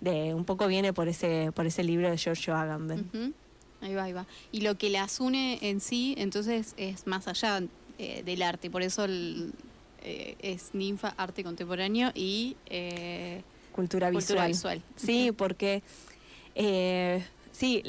de 0.00 0.34
un 0.34 0.44
poco 0.44 0.66
viene 0.66 0.92
por 0.92 1.08
ese 1.08 1.52
por 1.54 1.66
ese 1.66 1.84
libro 1.84 2.10
de 2.10 2.16
Giorgio 2.16 2.54
Agamben. 2.56 3.34
Ahí 3.80 3.94
va, 3.94 4.04
ahí 4.04 4.12
va. 4.12 4.26
Y 4.52 4.60
lo 4.60 4.76
que 4.76 4.90
las 4.90 5.20
une 5.20 5.58
en 5.62 5.80
sí, 5.80 6.14
entonces, 6.18 6.74
es 6.76 7.06
más 7.06 7.28
allá 7.28 7.62
eh, 7.98 8.22
del 8.24 8.42
arte, 8.42 8.70
por 8.70 8.82
eso 8.82 9.06
eh, 9.08 10.36
es 10.40 10.70
ninfa, 10.74 11.14
arte 11.16 11.42
contemporáneo 11.42 12.10
y 12.14 12.56
eh, 12.66 13.42
cultura, 13.72 14.10
visual. 14.10 14.82
Sí, 14.96 15.32
porque 15.32 15.82
sí, 17.52 17.82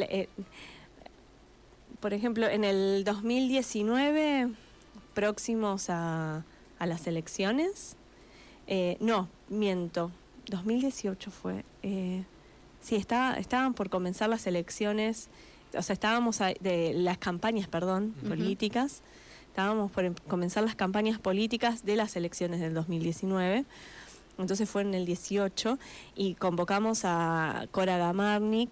por 2.00 2.14
ejemplo, 2.14 2.48
en 2.48 2.64
el 2.64 3.04
2019, 3.04 4.50
próximos 5.14 5.90
a, 5.90 6.46
a 6.80 6.86
las 6.86 7.06
elecciones, 7.06 7.98
no, 9.02 9.28
miento, 9.50 10.12
2018 10.52 11.32
fue. 11.32 11.66
Eh, 11.82 12.24
sí, 12.82 12.96
estaba, 12.96 13.34
estaban 13.34 13.74
por 13.74 13.90
comenzar 13.90 14.30
las 14.30 14.46
elecciones, 14.46 15.30
o 15.76 15.82
sea, 15.82 15.94
estábamos 15.94 16.40
de 16.60 16.94
las 16.94 17.18
campañas, 17.18 17.68
perdón, 17.68 18.14
políticas. 18.28 19.02
Estábamos 19.48 19.92
por 19.92 20.06
em, 20.06 20.14
comenzar 20.28 20.64
las 20.64 20.76
campañas 20.76 21.20
políticas 21.20 21.84
de 21.84 21.96
las 21.96 22.16
elecciones 22.16 22.60
del 22.60 22.74
2019. 22.74 23.66
Entonces 24.38 24.70
fue 24.70 24.84
en 24.84 24.94
el 24.94 25.06
18 25.06 25.80
y 26.16 26.36
convocamos 26.36 27.02
a 27.04 27.68
Cora 27.72 27.98
Gamarnik, 27.98 28.70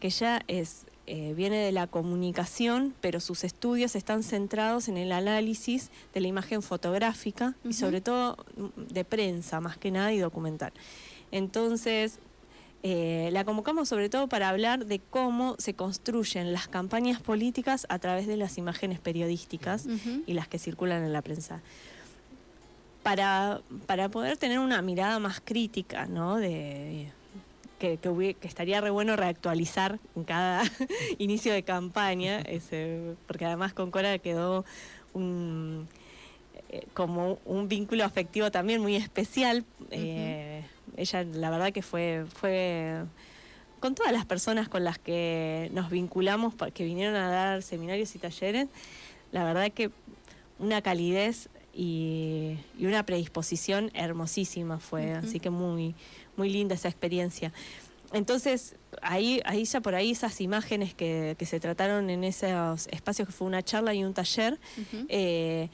que 0.00 0.10
ya 0.10 0.42
es 0.48 0.86
eh, 1.10 1.32
viene 1.34 1.56
de 1.56 1.72
la 1.72 1.86
comunicación, 1.86 2.94
pero 3.00 3.18
sus 3.20 3.42
estudios 3.42 3.96
están 3.96 4.22
centrados 4.22 4.88
en 4.88 4.98
el 4.98 5.12
análisis 5.12 5.90
de 6.12 6.20
la 6.20 6.28
imagen 6.28 6.60
fotográfica 6.60 7.54
y 7.64 7.72
sobre 7.72 8.02
todo 8.02 8.36
mm, 8.58 8.92
de 8.92 9.06
prensa, 9.06 9.58
más 9.58 9.78
que 9.78 9.90
nada, 9.90 10.12
y 10.12 10.18
documental. 10.18 10.70
Entonces, 11.30 12.18
eh, 12.82 13.30
la 13.32 13.44
convocamos 13.44 13.88
sobre 13.88 14.08
todo 14.08 14.28
para 14.28 14.48
hablar 14.48 14.86
de 14.86 15.00
cómo 15.00 15.56
se 15.58 15.74
construyen 15.74 16.52
las 16.52 16.68
campañas 16.68 17.20
políticas 17.20 17.86
a 17.88 17.98
través 17.98 18.26
de 18.26 18.36
las 18.36 18.56
imágenes 18.56 19.00
periodísticas 19.00 19.86
y 20.26 20.32
las 20.32 20.46
que 20.48 20.58
circulan 20.58 21.04
en 21.04 21.12
la 21.12 21.22
prensa. 21.22 21.60
Para, 23.02 23.60
para 23.86 24.08
poder 24.08 24.36
tener 24.36 24.58
una 24.58 24.82
mirada 24.82 25.18
más 25.18 25.40
crítica, 25.42 26.06
¿no? 26.06 26.36
De, 26.36 27.10
que, 27.78 27.96
que, 27.96 28.36
estaría 28.42 28.80
re 28.80 28.90
bueno 28.90 29.16
reactualizar 29.16 29.98
en 30.14 30.24
cada 30.24 30.62
inicio 31.18 31.52
de 31.52 31.62
campaña, 31.62 32.40
ese, 32.40 33.14
porque 33.26 33.46
además 33.46 33.72
con 33.72 33.90
Cora 33.90 34.18
quedó 34.18 34.64
un, 35.14 35.88
eh, 36.68 36.86
como 36.92 37.38
un 37.44 37.68
vínculo 37.68 38.04
afectivo 38.04 38.50
también 38.50 38.80
muy 38.82 38.96
especial. 38.96 39.64
Eh, 39.90 40.62
ella 40.96 41.24
la 41.24 41.50
verdad 41.50 41.72
que 41.72 41.82
fue, 41.82 42.24
fue 42.34 43.04
con 43.80 43.94
todas 43.94 44.12
las 44.12 44.24
personas 44.24 44.68
con 44.68 44.84
las 44.84 44.98
que 44.98 45.70
nos 45.72 45.90
vinculamos, 45.90 46.54
que 46.74 46.84
vinieron 46.84 47.14
a 47.14 47.30
dar 47.30 47.62
seminarios 47.62 48.14
y 48.14 48.18
talleres, 48.18 48.68
la 49.32 49.44
verdad 49.44 49.70
que 49.72 49.90
una 50.58 50.82
calidez 50.82 51.48
y, 51.72 52.58
una 52.80 53.04
predisposición 53.04 53.90
hermosísima 53.94 54.78
fue, 54.78 55.12
así 55.12 55.38
que 55.38 55.50
muy, 55.50 55.94
muy 56.36 56.50
linda 56.50 56.74
esa 56.74 56.88
experiencia. 56.88 57.52
Entonces, 58.12 58.74
ahí, 59.02 59.40
ahí 59.44 59.64
ya 59.64 59.80
por 59.80 59.94
ahí 59.94 60.12
esas 60.12 60.40
imágenes 60.40 60.94
que, 60.94 61.36
que, 61.38 61.46
se 61.46 61.60
trataron 61.60 62.08
en 62.08 62.24
esos 62.24 62.86
espacios 62.88 63.28
que 63.28 63.32
fue 63.32 63.46
una 63.46 63.62
charla 63.62 63.92
y 63.92 64.02
un 64.02 64.14
taller, 64.14 64.58
eh, 65.08 65.68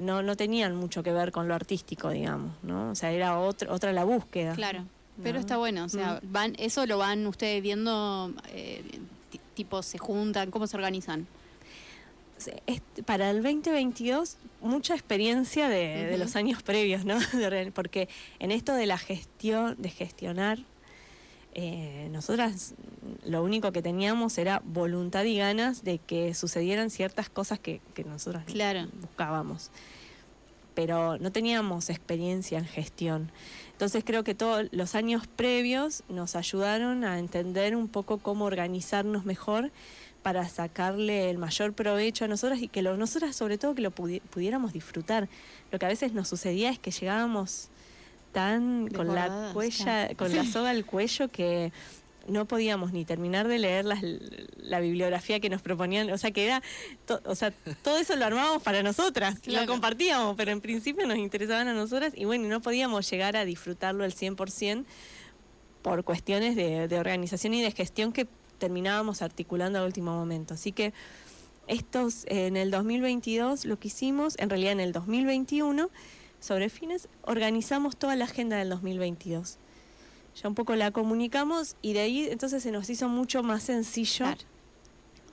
no, 0.00 0.22
no 0.22 0.36
tenían 0.36 0.74
mucho 0.74 1.02
que 1.02 1.12
ver 1.12 1.30
con 1.30 1.46
lo 1.46 1.54
artístico, 1.54 2.10
digamos, 2.10 2.52
¿no? 2.62 2.90
O 2.90 2.94
sea, 2.94 3.12
era 3.12 3.38
otra, 3.38 3.72
otra 3.72 3.92
la 3.92 4.04
búsqueda. 4.04 4.54
Claro, 4.54 4.84
pero 5.22 5.38
está 5.38 5.58
bueno, 5.58 5.84
o 5.84 5.88
sea, 5.88 6.20
mm. 6.22 6.32
van, 6.32 6.54
eso 6.58 6.84
lo 6.86 6.98
van 6.98 7.26
ustedes 7.26 7.62
viendo, 7.62 8.32
eh, 8.48 8.82
tipo, 9.54 9.82
se 9.82 9.98
juntan, 9.98 10.50
¿cómo 10.50 10.66
se 10.66 10.76
organizan? 10.76 11.26
para 13.04 13.30
el 13.30 13.42
2022 13.42 14.38
mucha 14.62 14.94
experiencia 14.94 15.68
de, 15.68 16.06
de, 16.06 16.16
los 16.16 16.36
años 16.36 16.62
previos, 16.62 17.04
¿no? 17.04 17.18
Porque 17.74 18.08
en 18.38 18.50
esto 18.50 18.72
de 18.72 18.86
la 18.86 18.96
gestión, 18.96 19.76
de 19.76 19.90
gestionar 19.90 20.60
eh, 21.62 22.08
nosotras 22.10 22.74
lo 23.26 23.44
único 23.44 23.70
que 23.70 23.82
teníamos 23.82 24.38
era 24.38 24.62
voluntad 24.64 25.24
y 25.24 25.36
ganas 25.36 25.84
de 25.84 25.98
que 25.98 26.32
sucedieran 26.32 26.88
ciertas 26.88 27.28
cosas 27.28 27.58
que, 27.58 27.82
que 27.92 28.02
nosotras 28.02 28.44
buscábamos. 29.00 29.70
Pero 30.74 31.18
no 31.18 31.32
teníamos 31.32 31.90
experiencia 31.90 32.58
en 32.58 32.64
gestión. 32.64 33.30
Entonces 33.72 34.04
creo 34.06 34.24
que 34.24 34.34
todos 34.34 34.68
los 34.72 34.94
años 34.94 35.26
previos 35.26 36.02
nos 36.08 36.34
ayudaron 36.34 37.04
a 37.04 37.18
entender 37.18 37.76
un 37.76 37.88
poco 37.88 38.18
cómo 38.18 38.46
organizarnos 38.46 39.26
mejor 39.26 39.70
para 40.22 40.48
sacarle 40.48 41.28
el 41.28 41.36
mayor 41.36 41.74
provecho 41.74 42.24
a 42.24 42.28
nosotras 42.28 42.62
y 42.62 42.68
que 42.68 42.80
lo, 42.80 42.96
nosotras 42.96 43.36
sobre 43.36 43.58
todo 43.58 43.74
que 43.74 43.82
lo 43.82 43.90
pudiéramos 43.90 44.72
disfrutar. 44.72 45.28
Lo 45.70 45.78
que 45.78 45.84
a 45.84 45.90
veces 45.90 46.14
nos 46.14 46.28
sucedía 46.28 46.70
es 46.70 46.78
que 46.78 46.90
llegábamos 46.90 47.68
tan 48.32 48.88
con 48.88 49.14
la 49.14 49.50
cuella, 49.52 50.14
con 50.16 50.34
la 50.34 50.44
soga 50.44 50.70
al 50.70 50.84
cuello 50.84 51.28
que 51.28 51.72
no 52.26 52.44
podíamos 52.44 52.92
ni 52.92 53.04
terminar 53.04 53.48
de 53.48 53.58
leer 53.58 53.84
la 53.84 54.80
bibliografía 54.80 55.40
que 55.40 55.48
nos 55.48 55.62
proponían, 55.62 56.10
o 56.10 56.18
sea 56.18 56.30
que 56.30 56.44
era, 56.44 56.62
o 57.24 57.34
sea, 57.34 57.52
todo 57.82 57.98
eso 57.98 58.14
lo 58.16 58.24
armábamos 58.24 58.62
para 58.62 58.82
nosotras, 58.82 59.46
lo 59.46 59.66
compartíamos, 59.66 60.36
pero 60.36 60.52
en 60.52 60.60
principio 60.60 61.06
nos 61.06 61.18
interesaban 61.18 61.68
a 61.68 61.74
nosotras 61.74 62.12
y 62.14 62.24
bueno, 62.24 62.48
no 62.48 62.60
podíamos 62.60 63.10
llegar 63.10 63.36
a 63.36 63.44
disfrutarlo 63.44 64.04
al 64.04 64.14
100% 64.14 64.84
por 65.82 66.04
cuestiones 66.04 66.56
de, 66.56 66.88
de 66.88 66.98
organización 66.98 67.54
y 67.54 67.62
de 67.62 67.72
gestión 67.72 68.12
que 68.12 68.28
terminábamos 68.58 69.22
articulando 69.22 69.78
al 69.78 69.86
último 69.86 70.12
momento. 70.12 70.54
Así 70.54 70.72
que 70.72 70.92
estos 71.66 72.24
en 72.26 72.56
el 72.56 72.70
2022 72.70 73.64
lo 73.64 73.78
que 73.78 73.88
hicimos, 73.88 74.34
en 74.38 74.50
realidad 74.50 74.72
en 74.72 74.80
el 74.80 74.92
2021, 74.92 75.90
sobre 76.40 76.68
fines, 76.68 77.08
organizamos 77.22 77.96
toda 77.96 78.16
la 78.16 78.24
agenda 78.24 78.56
del 78.56 78.70
2022. 78.70 79.58
Ya 80.40 80.48
un 80.48 80.54
poco 80.54 80.74
la 80.74 80.90
comunicamos 80.90 81.76
y 81.82 81.92
de 81.92 82.00
ahí 82.00 82.28
entonces 82.30 82.62
se 82.62 82.72
nos 82.72 82.88
hizo 82.88 83.08
mucho 83.08 83.42
más 83.42 83.64
sencillo 83.64 84.26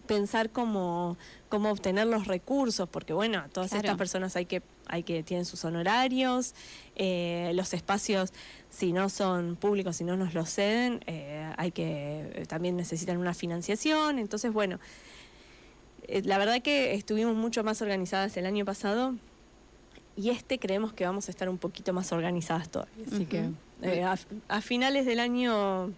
pensar 0.08 0.50
cómo, 0.50 1.18
cómo 1.50 1.70
obtener 1.70 2.08
los 2.08 2.26
recursos, 2.26 2.90
porque 2.90 3.14
bueno, 3.14 3.44
todas 3.52 3.74
estas 3.74 3.96
personas 3.98 4.36
hay 4.36 4.46
que, 4.46 4.64
hay 4.88 5.04
que, 5.04 5.22
tienen 5.22 5.46
sus 5.46 5.64
honorarios, 5.66 6.56
eh, 6.96 7.52
los 7.54 7.74
espacios, 7.74 8.34
si 8.70 8.94
no 8.94 9.10
son 9.10 9.56
públicos, 9.58 9.98
si 9.98 10.04
no 10.04 10.18
nos 10.18 10.34
los 10.34 10.50
ceden, 10.50 11.04
eh, 11.06 11.52
hay 11.58 11.72
que, 11.72 12.46
también 12.48 12.76
necesitan 12.76 13.18
una 13.18 13.34
financiación, 13.34 14.18
entonces 14.18 14.52
bueno, 14.52 14.80
eh, 16.08 16.22
la 16.24 16.38
verdad 16.38 16.62
que 16.62 16.94
estuvimos 16.94 17.36
mucho 17.36 17.64
más 17.64 17.82
organizadas 17.82 18.36
el 18.38 18.46
año 18.46 18.66
pasado 18.66 19.14
y 20.18 20.32
este 20.32 20.58
creemos 20.58 20.94
que 20.94 21.06
vamos 21.06 21.28
a 21.28 21.32
estar 21.32 21.48
un 21.48 21.60
poquito 21.60 21.94
más 21.94 22.12
organizadas 22.12 22.70
todavía. 22.70 23.06
Así 23.06 23.26
que 23.26 23.52
eh, 23.84 24.04
a, 24.04 24.62
finales 24.62 25.06
del 25.06 25.20
año, 25.20 25.94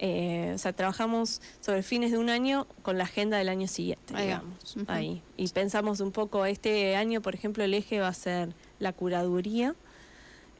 eh, 0.00 0.52
o 0.54 0.58
sea, 0.58 0.72
trabajamos 0.72 1.40
sobre 1.60 1.84
fines 1.84 2.10
de 2.10 2.18
un 2.18 2.28
año 2.28 2.66
con 2.82 2.98
la 2.98 3.04
agenda 3.04 3.38
del 3.38 3.48
año 3.48 3.68
siguiente, 3.68 4.14
digamos, 4.14 4.76
ahí. 4.88 5.22
Y 5.36 5.48
pensamos 5.48 6.00
un 6.00 6.10
poco, 6.10 6.44
este 6.44 6.96
año, 6.96 7.22
por 7.22 7.36
ejemplo, 7.36 7.62
el 7.62 7.72
eje 7.72 8.00
va 8.00 8.08
a 8.08 8.14
ser 8.14 8.52
la 8.80 8.92
curaduría. 8.92 9.76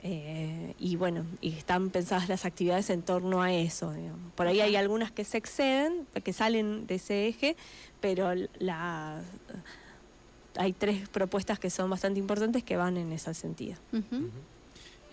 Eh, 0.01 0.75
y 0.79 0.95
bueno, 0.95 1.27
y 1.41 1.55
están 1.55 1.91
pensadas 1.91 2.29
las 2.29 2.45
actividades 2.45 2.89
en 2.91 3.03
torno 3.03 3.43
a 3.43 3.53
eso. 3.53 3.93
Por 4.37 4.47
ahí 4.47 4.61
hay 4.61 4.77
algunas 4.77 5.11
que 5.11 5.25
se 5.25 5.39
exceden, 5.39 6.07
que 6.23 6.33
salen 6.33 6.87
de 6.87 6.95
ese 6.95 7.27
eje, 7.27 7.57
pero 8.01 8.33
la 8.61 9.21
hay 10.57 10.73
tres 10.73 11.09
propuestas 11.09 11.59
que 11.59 11.71
son 11.71 11.91
bastante 11.91 12.19
importantes 12.19 12.63
que 12.63 12.77
van 12.77 12.97
en 12.97 13.13
ese 13.13 13.33
sentido. 13.35 13.77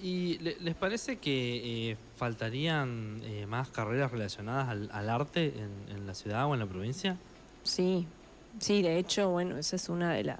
¿Y 0.02 0.38
les 0.40 0.76
parece 0.76 1.18
que 1.18 1.92
eh, 1.92 1.98
faltarían 2.18 3.22
eh, 3.24 3.46
más 3.48 3.70
carreras 3.70 4.12
relacionadas 4.12 4.70
al, 4.70 5.10
arte 5.10 5.54
en, 5.90 6.06
la 6.06 6.14
ciudad 6.14 6.46
o 6.48 6.54
en 6.54 6.60
la 6.60 6.66
provincia? 6.66 7.18
Sí, 7.64 8.06
sí, 8.60 8.82
de 8.82 8.98
hecho, 8.98 9.30
bueno, 9.30 9.58
ese 9.58 9.78
es 9.78 9.90
una 9.90 10.14
de 10.14 10.24
las 10.24 10.40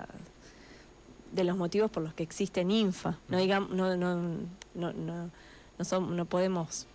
de 1.32 1.44
los 1.44 1.58
motivos 1.58 1.92
por 1.92 2.02
los 2.02 2.14
que 2.14 2.24
existe 2.24 2.64
NINFA. 2.64 3.18
No 3.28 3.38
digamos, 3.38 3.72
no, 3.72 3.98
no, 3.98 4.16
no, 4.16 4.94
no, 4.94 5.30
no, 5.78 6.00
no 6.00 6.26
podemos 6.26 6.88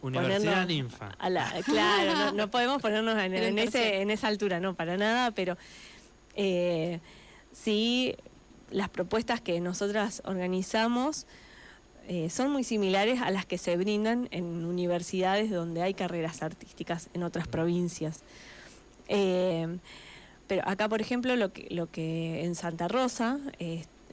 Universidad 0.00 0.66
Ninfa. 0.66 1.10
claro, 1.64 2.32
no, 2.32 2.50
podemos 2.50 2.80
ponernos 2.80 3.18
en, 3.18 3.34
en, 3.34 3.58
ese, 3.58 4.00
en 4.00 4.10
esa 4.10 4.28
altura, 4.28 4.60
no, 4.60 4.74
para 4.74 4.96
nada, 4.96 5.32
pero 5.32 5.56
eh, 6.34 7.00
sí 7.62 8.16
las 8.70 8.88
propuestas 8.88 9.40
que 9.40 9.60
nosotras 9.60 10.22
organizamos 10.24 11.26
eh, 12.08 12.30
son 12.30 12.50
muy 12.50 12.64
similares 12.64 13.20
a 13.20 13.30
las 13.30 13.46
que 13.46 13.58
se 13.58 13.76
brindan 13.76 14.28
en 14.30 14.64
universidades 14.64 15.50
donde 15.50 15.82
hay 15.82 15.94
carreras 15.94 16.42
artísticas 16.42 17.08
en 17.14 17.22
otras 17.22 17.48
provincias. 17.48 18.22
Eh, 19.08 19.78
pero 20.46 20.62
acá, 20.66 20.88
por 20.88 21.00
ejemplo, 21.00 21.36
lo 21.36 21.52
que, 21.52 21.66
lo 21.70 21.90
que 21.90 22.44
en 22.44 22.54
Santa 22.54 22.88
Rosa 22.88 23.38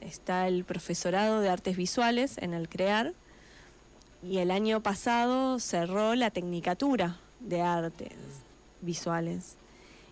está 0.00 0.48
el 0.48 0.64
profesorado 0.64 1.40
de 1.40 1.48
artes 1.48 1.76
visuales 1.76 2.36
en 2.38 2.52
el 2.52 2.68
CREAR 2.68 3.14
y 4.22 4.38
el 4.38 4.50
año 4.50 4.82
pasado 4.82 5.58
cerró 5.58 6.14
la 6.14 6.30
tecnicatura 6.30 7.18
de 7.40 7.62
artes 7.62 8.12
visuales. 8.80 9.56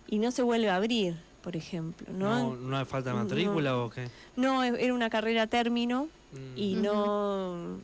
Y 0.07 0.19
no 0.19 0.31
se 0.31 0.43
vuelve 0.43 0.69
a 0.69 0.75
abrir 0.75 1.15
por 1.45 1.55
ejemplo. 1.55 2.07
¿No, 2.11 2.55
¿No, 2.55 2.75
hay 2.75 2.85
falta 2.85 3.11
de 3.11 3.17
matrícula 3.17 3.77
o 3.77 3.91
qué? 3.91 4.09
No, 4.35 4.63
era 4.63 4.91
una 4.95 5.11
carrera 5.11 5.45
término 5.45 6.09
mm. 6.31 6.57
y 6.57 6.73
no 6.73 7.77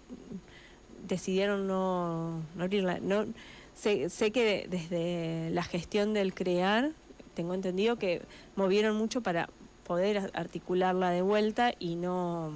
decidieron 1.07 1.67
no, 1.67 2.41
abrirla. 2.59 2.97
No, 2.99 3.27
sé, 3.75 4.09
sé 4.09 4.31
que 4.31 4.65
desde 4.67 5.51
la 5.51 5.61
gestión 5.61 6.15
del 6.15 6.33
CREAR, 6.33 6.89
tengo 7.35 7.53
entendido 7.53 7.97
que 7.97 8.23
movieron 8.55 8.95
mucho 8.95 9.21
para 9.21 9.47
poder 9.85 10.31
articularla 10.33 11.11
de 11.11 11.21
vuelta 11.21 11.71
y 11.77 11.97
no, 11.97 12.53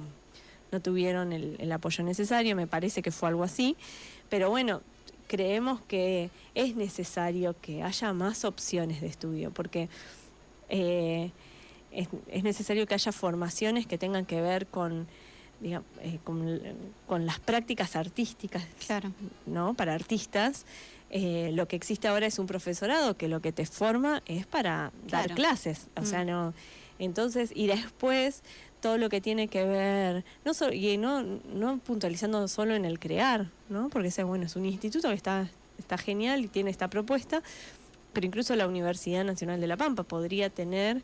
no 0.72 0.80
tuvieron 0.80 1.32
el, 1.32 1.54
el 1.60 1.70
apoyo 1.70 2.02
necesario, 2.02 2.56
me 2.56 2.66
parece 2.66 3.00
que 3.00 3.12
fue 3.12 3.28
algo 3.28 3.44
así. 3.44 3.76
Pero 4.28 4.50
bueno, 4.50 4.80
creemos 5.28 5.80
que 5.82 6.30
es 6.56 6.74
necesario 6.74 7.54
que 7.62 7.84
haya 7.84 8.12
más 8.12 8.44
opciones 8.44 9.00
de 9.00 9.06
estudio, 9.06 9.52
porque 9.52 9.88
eh, 10.68 11.30
es, 11.90 12.42
necesario 12.42 12.86
que 12.86 12.94
haya 12.94 13.12
formaciones 13.12 13.86
que 13.86 13.98
tengan 13.98 14.26
que 14.26 14.40
ver 14.40 14.66
con, 14.66 15.06
eh, 15.62 15.80
con, 16.24 17.26
las 17.26 17.40
prácticas 17.40 17.96
artísticas, 17.96 18.64
claro. 18.86 19.12
¿no? 19.46 19.74
Para 19.74 19.94
artistas. 19.94 20.66
Eh, 21.08 21.50
lo 21.54 21.68
que 21.68 21.76
existe 21.76 22.08
ahora 22.08 22.26
es 22.26 22.38
un 22.40 22.46
profesorado 22.46 23.16
que 23.16 23.28
lo 23.28 23.40
que 23.40 23.52
te 23.52 23.64
forma 23.64 24.22
es 24.26 24.44
para 24.44 24.90
dar 25.08 25.34
clases, 25.34 25.86
o 25.96 26.04
sea, 26.04 26.24
mm. 26.24 26.26
no. 26.26 26.54
Entonces, 26.98 27.52
y 27.54 27.68
después 27.68 28.42
todo 28.80 28.98
lo 28.98 29.08
que 29.08 29.20
tiene 29.20 29.48
que 29.48 29.64
ver, 29.64 30.24
no 30.44 30.52
y 30.72 30.96
no, 30.96 31.22
no 31.22 31.78
puntualizando 31.78 32.46
solo 32.48 32.74
en 32.74 32.84
el 32.84 32.98
crear, 32.98 33.50
¿no? 33.68 33.88
Porque 33.88 34.10
sea, 34.10 34.24
bueno, 34.24 34.46
es 34.46 34.56
un 34.56 34.66
instituto 34.66 35.08
que 35.08 35.14
está, 35.14 35.48
está 35.78 35.98
genial 35.98 36.44
y 36.44 36.48
tiene 36.48 36.70
esta 36.70 36.88
propuesta, 36.88 37.42
pero 38.16 38.26
incluso 38.26 38.56
la 38.56 38.66
Universidad 38.66 39.24
Nacional 39.24 39.60
de 39.60 39.66
La 39.66 39.76
Pampa 39.76 40.02
podría 40.02 40.48
tener 40.48 41.02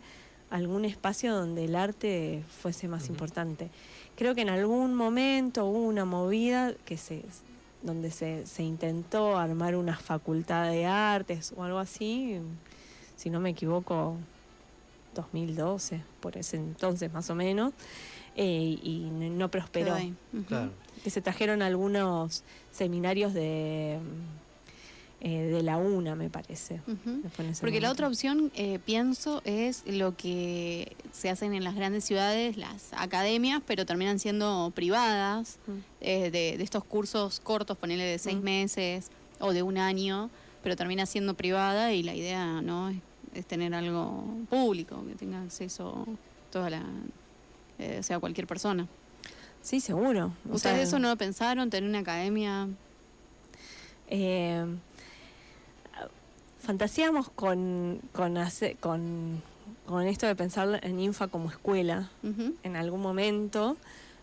algún 0.48 0.86
espacio 0.86 1.34
donde 1.34 1.66
el 1.66 1.76
arte 1.76 2.42
fuese 2.62 2.88
más 2.88 3.10
importante. 3.10 3.68
Creo 4.16 4.34
que 4.34 4.40
en 4.40 4.48
algún 4.48 4.94
momento 4.94 5.66
hubo 5.66 5.82
una 5.82 6.06
movida 6.06 6.72
que 6.86 6.96
se 6.96 7.22
donde 7.82 8.10
se, 8.10 8.46
se 8.46 8.62
intentó 8.62 9.36
armar 9.36 9.76
una 9.76 9.94
facultad 9.94 10.70
de 10.70 10.86
artes 10.86 11.52
o 11.54 11.64
algo 11.64 11.80
así, 11.80 12.38
si 13.16 13.28
no 13.28 13.40
me 13.40 13.50
equivoco, 13.50 14.16
2012, 15.14 16.00
por 16.20 16.38
ese 16.38 16.56
entonces 16.56 17.12
más 17.12 17.28
o 17.28 17.34
menos, 17.34 17.74
eh, 18.36 18.78
y 18.82 19.10
no 19.10 19.50
prosperó. 19.50 19.96
Que 21.04 21.10
se 21.10 21.20
trajeron 21.20 21.60
algunos 21.60 22.42
seminarios 22.70 23.34
de 23.34 23.98
eh, 25.24 25.44
de 25.52 25.62
la 25.62 25.76
una, 25.76 26.16
me 26.16 26.28
parece. 26.28 26.80
Porque 27.60 27.80
la 27.80 27.92
otra 27.92 28.08
opción, 28.08 28.50
eh, 28.56 28.80
pienso, 28.84 29.40
es 29.44 29.84
lo 29.86 30.16
que 30.16 30.96
se 31.12 31.30
hacen 31.30 31.54
en 31.54 31.62
las 31.62 31.76
grandes 31.76 32.04
ciudades, 32.04 32.56
las 32.56 32.92
academias, 32.92 33.62
pero 33.64 33.86
terminan 33.86 34.18
siendo 34.18 34.72
privadas, 34.74 35.60
eh, 36.00 36.32
de, 36.32 36.60
estos 36.60 36.82
cursos 36.82 37.38
cortos, 37.38 37.78
ponerle 37.78 38.02
de 38.02 38.18
seis 38.18 38.40
meses 38.40 39.12
o 39.38 39.52
de 39.52 39.62
un 39.62 39.78
año, 39.78 40.28
pero 40.64 40.74
termina 40.74 41.06
siendo 41.06 41.34
privada 41.34 41.92
y 41.92 42.02
la 42.02 42.16
idea 42.16 42.60
no 42.60 42.88
es, 42.88 43.46
tener 43.46 43.76
algo 43.76 44.24
público, 44.50 45.04
que 45.06 45.14
tenga 45.14 45.40
acceso 45.40 46.04
toda 46.50 46.68
la, 46.68 46.82
eh, 47.78 47.98
o 48.00 48.02
sea, 48.02 48.18
cualquier 48.18 48.48
persona. 48.48 48.88
Sí, 49.60 49.78
seguro. 49.78 50.32
¿Ustedes 50.50 50.88
eso 50.88 50.98
no 50.98 51.10
lo 51.10 51.16
pensaron, 51.16 51.70
tener 51.70 51.88
una 51.88 52.00
academia? 52.00 52.68
Eh, 54.08 54.66
fantaseamos 56.62 57.28
con, 57.28 58.00
con, 58.12 58.38
con, 58.80 59.42
con, 59.86 60.06
esto 60.06 60.26
de 60.26 60.36
pensar 60.36 60.80
en 60.82 61.00
Infa 61.00 61.28
como 61.28 61.50
escuela 61.50 62.10
en 62.62 62.76
algún 62.76 63.00
momento. 63.00 63.76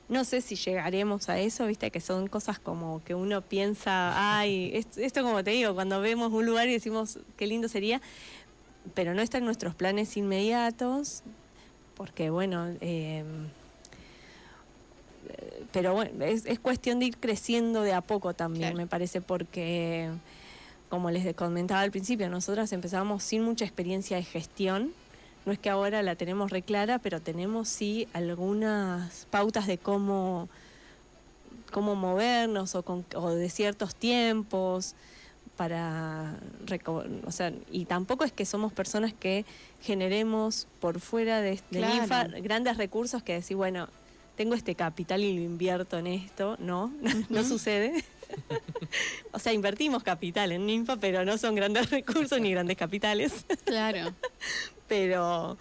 No 0.08 0.24
sé 0.24 0.42
si 0.42 0.56
llegaremos 0.56 1.30
a 1.30 1.38
eso, 1.38 1.68
viste, 1.68 1.92
que 1.92 2.02
son 2.02 2.28
cosas 2.28 2.58
como 2.58 3.04
que 3.04 3.14
uno 3.14 3.42
piensa, 3.42 4.40
ay, 4.40 4.72
esto, 4.96 5.22
como 5.22 5.44
te 5.44 5.52
digo, 5.52 5.76
cuando 5.76 6.02
vemos 6.02 6.34
un 6.34 6.46
lugar 6.48 6.68
y 6.68 6.74
decimos 6.74 7.20
qué 7.38 7.46
lindo 7.46 7.68
sería, 7.68 8.02
pero 8.96 9.14
no 9.14 9.22
está 9.22 9.38
en 9.38 9.46
nuestros 9.46 9.76
planes 9.76 10.18
inmediatos, 10.18 11.22
porque 11.94 12.32
bueno, 12.32 12.74
eh, 12.82 13.24
pero 15.72 15.94
bueno, 15.94 16.26
es, 16.26 16.60
cuestión 16.60 17.00
de 17.00 17.08
ir 17.08 17.18
creciendo 17.18 17.84
de 17.84 17.94
a 17.94 18.02
poco 18.02 18.34
también, 18.34 18.76
me 18.76 18.88
parece, 18.88 19.22
porque 19.22 20.10
como 20.90 21.12
les 21.12 21.36
comentaba 21.36 21.82
al 21.82 21.92
principio, 21.92 22.30
nosotras 22.30 22.74
empezamos 22.74 23.24
sin 23.24 23.44
mucha 23.44 23.64
experiencia 23.64 24.18
de 24.18 24.24
gestión. 24.24 24.92
No 25.46 25.54
es 25.54 25.60
que 25.60 25.70
ahora 25.70 26.04
la 26.04 26.16
tenemos 26.16 26.52
reclara, 26.52 27.00
pero 27.00 27.22
tenemos 27.22 27.70
sí 27.70 28.08
algunas 28.14 29.28
pautas 29.30 29.68
de 29.68 29.78
cómo, 29.78 30.50
cómo 31.72 31.96
movernos 31.96 32.76
o, 32.76 32.84
con, 32.84 33.06
de 33.10 33.50
ciertos 33.50 33.96
tiempos 33.96 34.96
para 35.56 36.36
o 37.26 37.32
sea, 37.32 37.52
y 37.70 37.84
tampoco 37.84 38.24
es 38.24 38.32
que 38.32 38.46
somos 38.46 38.72
personas 38.72 39.14
que 39.14 39.46
generemos 39.82 40.68
por 40.80 41.02
fuera 41.02 41.42
de, 41.42 41.60
de 41.70 42.42
grandes 42.42 42.78
recursos 42.78 43.24
que 43.24 43.34
decir, 43.34 43.58
bueno, 43.58 43.90
tengo 44.38 44.56
este 44.56 44.74
capital 44.74 45.22
y 45.22 45.34
lo 45.34 45.42
invierto 45.42 45.98
en 45.98 46.08
esto, 46.08 46.56
no, 46.60 46.94
no 47.30 47.44
sucede. 47.44 48.06
o 49.32 49.40
sea, 49.40 49.54
invertimos 49.54 50.04
capital 50.04 50.52
en 50.52 50.66
Ninfa, 50.66 50.98
pero 50.98 51.26
no 51.26 51.38
son 51.38 51.56
grandes 51.56 51.90
recursos 51.92 52.40
ni 52.40 52.52
grandes 52.52 52.78
capitales. 52.78 53.46
Claro. 53.66 54.14
pero 54.88 55.58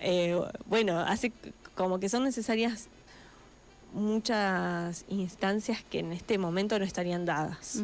eh, 0.00 0.38
bueno, 0.66 0.98
hace 1.00 1.32
como 1.74 1.98
que 1.98 2.08
son 2.08 2.24
necesarias 2.24 2.88
muchas 3.92 5.04
instancias 5.08 5.82
que 5.90 6.00
en 6.00 6.12
este 6.12 6.38
momento 6.38 6.78
no 6.78 6.84
estarían 6.84 7.24
dadas. 7.24 7.82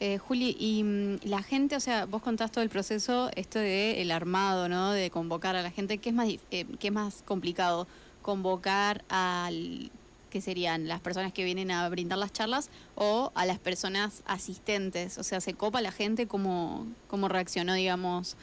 Eh, 0.00 0.18
Juli, 0.18 0.56
y 0.58 0.82
mm, 0.82 1.20
la 1.24 1.42
gente, 1.42 1.76
o 1.76 1.80
sea, 1.80 2.04
vos 2.06 2.20
contás 2.20 2.50
todo 2.50 2.62
el 2.62 2.68
proceso, 2.68 3.30
esto 3.36 3.58
de 3.58 4.02
el 4.02 4.10
armado, 4.10 4.68
¿no? 4.68 4.92
De 4.92 5.10
convocar 5.10 5.56
a 5.56 5.62
la 5.62 5.70
gente, 5.70 5.98
¿qué 5.98 6.10
es 6.10 6.14
más, 6.14 6.28
eh, 6.50 6.66
qué 6.78 6.88
es 6.88 6.92
más 6.92 7.22
complicado? 7.24 7.86
Convocar 8.20 9.04
al 9.08 9.90
que 10.34 10.40
serían 10.40 10.88
las 10.88 10.98
personas 10.98 11.32
que 11.32 11.44
vienen 11.44 11.70
a 11.70 11.88
brindar 11.88 12.18
las 12.18 12.32
charlas 12.32 12.68
o 12.96 13.30
a 13.36 13.46
las 13.46 13.60
personas 13.60 14.24
asistentes. 14.26 15.16
O 15.16 15.22
sea, 15.22 15.40
se 15.40 15.54
copa 15.54 15.80
la 15.80 15.92
gente 15.92 16.26
cómo, 16.26 16.88
cómo 17.06 17.28
reaccionó, 17.28 17.74
digamos, 17.74 18.36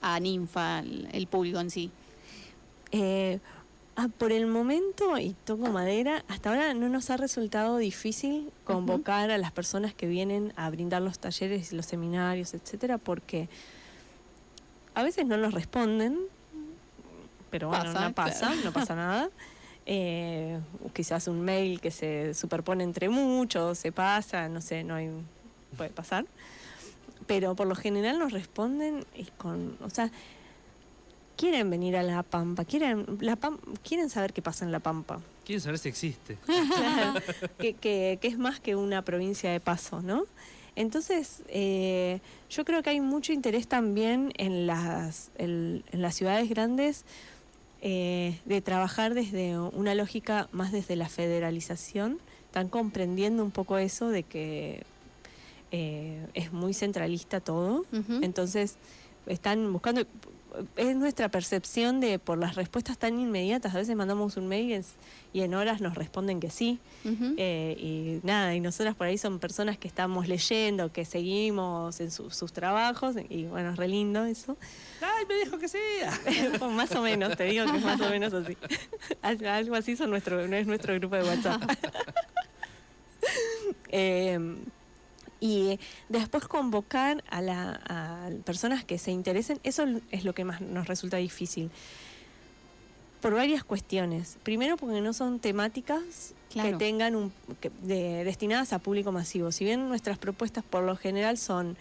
a 0.00 0.18
Ninfa, 0.18 0.78
el, 0.78 1.26
público 1.30 1.60
en 1.60 1.68
sí. 1.68 1.90
Eh, 2.90 3.38
ah, 3.96 4.08
por 4.16 4.32
el 4.32 4.46
momento, 4.46 5.18
y 5.18 5.36
toco 5.44 5.70
madera, 5.70 6.24
hasta 6.26 6.48
ahora 6.48 6.72
no 6.72 6.88
nos 6.88 7.10
ha 7.10 7.18
resultado 7.18 7.76
difícil 7.76 8.50
convocar 8.64 9.30
a 9.30 9.36
las 9.36 9.52
personas 9.52 9.92
que 9.92 10.06
vienen 10.06 10.54
a 10.56 10.70
brindar 10.70 11.02
los 11.02 11.18
talleres 11.18 11.70
y 11.70 11.76
los 11.76 11.84
seminarios, 11.84 12.54
etcétera, 12.54 12.96
porque 12.96 13.50
a 14.94 15.02
veces 15.02 15.26
no 15.26 15.36
nos 15.36 15.52
responden, 15.52 16.18
pero 17.50 17.68
bueno, 17.68 17.92
no 17.92 18.14
pasa, 18.14 18.54
no 18.64 18.72
pasa 18.72 18.94
nada. 18.94 19.28
Eh, 19.88 20.58
quizás 20.92 21.28
un 21.28 21.42
mail 21.42 21.80
que 21.80 21.92
se 21.92 22.34
superpone 22.34 22.82
entre 22.82 23.08
muchos, 23.08 23.78
se 23.78 23.92
pasa, 23.92 24.48
no 24.48 24.60
sé, 24.60 24.82
no 24.82 24.96
hay, 24.96 25.10
puede 25.76 25.90
pasar. 25.90 26.26
Pero 27.28 27.54
por 27.54 27.68
lo 27.68 27.76
general 27.76 28.18
nos 28.18 28.32
responden 28.32 29.04
con, 29.38 29.76
o 29.80 29.90
sea, 29.90 30.10
quieren 31.36 31.70
venir 31.70 31.96
a 31.96 32.02
La 32.02 32.24
Pampa, 32.24 32.64
quieren, 32.64 33.06
la 33.20 33.38
quieren 33.84 34.10
saber 34.10 34.32
qué 34.32 34.42
pasa 34.42 34.64
en 34.64 34.72
La 34.72 34.80
Pampa. 34.80 35.20
Quieren 35.44 35.60
saber 35.60 35.78
si 35.78 35.88
existe. 35.88 36.36
que, 37.58 37.74
que, 37.74 38.18
es 38.22 38.38
más 38.38 38.58
que 38.58 38.74
una 38.74 39.02
provincia 39.02 39.52
de 39.52 39.60
paso, 39.60 40.02
¿no? 40.02 40.24
Entonces, 40.74 41.42
eh, 41.48 42.20
yo 42.50 42.64
creo 42.64 42.82
que 42.82 42.90
hay 42.90 43.00
mucho 43.00 43.32
interés 43.32 43.66
también 43.66 44.32
en 44.36 44.66
las, 44.66 45.30
en 45.38 45.82
las 45.92 46.14
ciudades 46.16 46.48
grandes 46.50 47.04
eh, 47.88 48.40
de 48.46 48.60
trabajar 48.62 49.14
desde 49.14 49.56
una 49.56 49.94
lógica 49.94 50.48
más 50.50 50.72
desde 50.72 50.96
la 50.96 51.08
federalización, 51.08 52.18
están 52.46 52.68
comprendiendo 52.68 53.44
un 53.44 53.52
poco 53.52 53.78
eso 53.78 54.08
de 54.08 54.24
que 54.24 54.82
eh, 55.70 56.26
es 56.34 56.52
muy 56.52 56.74
centralista 56.74 57.38
todo, 57.38 57.84
entonces 58.22 58.74
están 59.26 59.72
buscando, 59.72 60.02
es 60.76 60.96
nuestra 60.96 61.28
percepción 61.28 62.00
de 62.00 62.18
por 62.18 62.38
las 62.38 62.54
respuestas 62.54 62.98
tan 62.98 63.18
inmediatas, 63.18 63.74
a 63.74 63.78
veces 63.78 63.96
mandamos 63.96 64.36
un 64.36 64.48
mail 64.48 64.84
y 65.32 65.42
en 65.42 65.54
horas 65.54 65.80
nos 65.80 65.94
responden 65.94 66.40
que 66.40 66.50
sí, 66.50 66.78
eh, 67.36 67.76
y 67.78 68.26
nada, 68.26 68.54
y 68.54 68.60
nosotras 68.60 68.94
por 68.94 69.06
ahí 69.06 69.18
son 69.18 69.38
personas 69.38 69.78
que 69.78 69.86
estamos 69.86 70.28
leyendo, 70.28 70.92
que 70.92 71.04
seguimos 71.04 72.00
en 72.00 72.10
sus 72.10 72.52
trabajos, 72.52 73.16
y 73.28 73.44
bueno, 73.44 73.70
es 73.70 73.76
re 73.76 73.88
lindo 73.88 74.24
eso. 74.24 74.56
¡Ay, 75.00 75.24
me 75.28 75.34
dijo 75.36 75.58
que 75.58 75.68
sí! 75.68 75.78
más 76.72 76.92
o 76.92 77.02
menos, 77.02 77.36
te 77.36 77.44
digo 77.44 77.66
que 77.70 77.78
es 77.78 77.84
más 77.84 78.00
o 78.00 78.10
menos 78.10 78.32
así. 78.32 78.56
Algo 79.22 79.74
así 79.74 79.96
son 79.96 80.10
nuestro, 80.10 80.40
es 80.40 80.66
nuestro 80.66 80.94
grupo 80.94 81.16
de 81.16 81.22
WhatsApp. 81.22 81.62
Em, 83.88 84.58
y 85.46 85.78
después 86.08 86.48
convocar 86.48 87.22
a, 87.30 87.40
la, 87.40 88.30
personas 88.44 88.84
que 88.84 88.98
se 88.98 89.12
interesen, 89.12 89.60
eso 89.62 89.84
es 90.10 90.24
lo 90.24 90.34
que 90.34 90.44
más 90.44 90.60
nos 90.60 90.88
resulta 90.88 91.18
difícil. 91.18 91.70
Por 93.20 93.34
varias 93.34 93.64
cuestiones. 93.64 94.38
Primero 94.42 94.76
porque 94.76 95.00
no 95.00 95.12
son 95.12 95.38
temáticas 95.38 96.34
que 96.50 96.72
tengan 96.74 97.14
un, 97.14 97.32
destinadas 97.82 98.72
a 98.72 98.78
público 98.78 99.12
masivo. 99.12 99.52
Si 99.52 99.64
bien 99.64 99.88
nuestras 99.88 100.18
propuestas 100.18 100.64
por 100.64 100.82
lo 100.82 100.96
general 100.96 101.38
son 101.38 101.76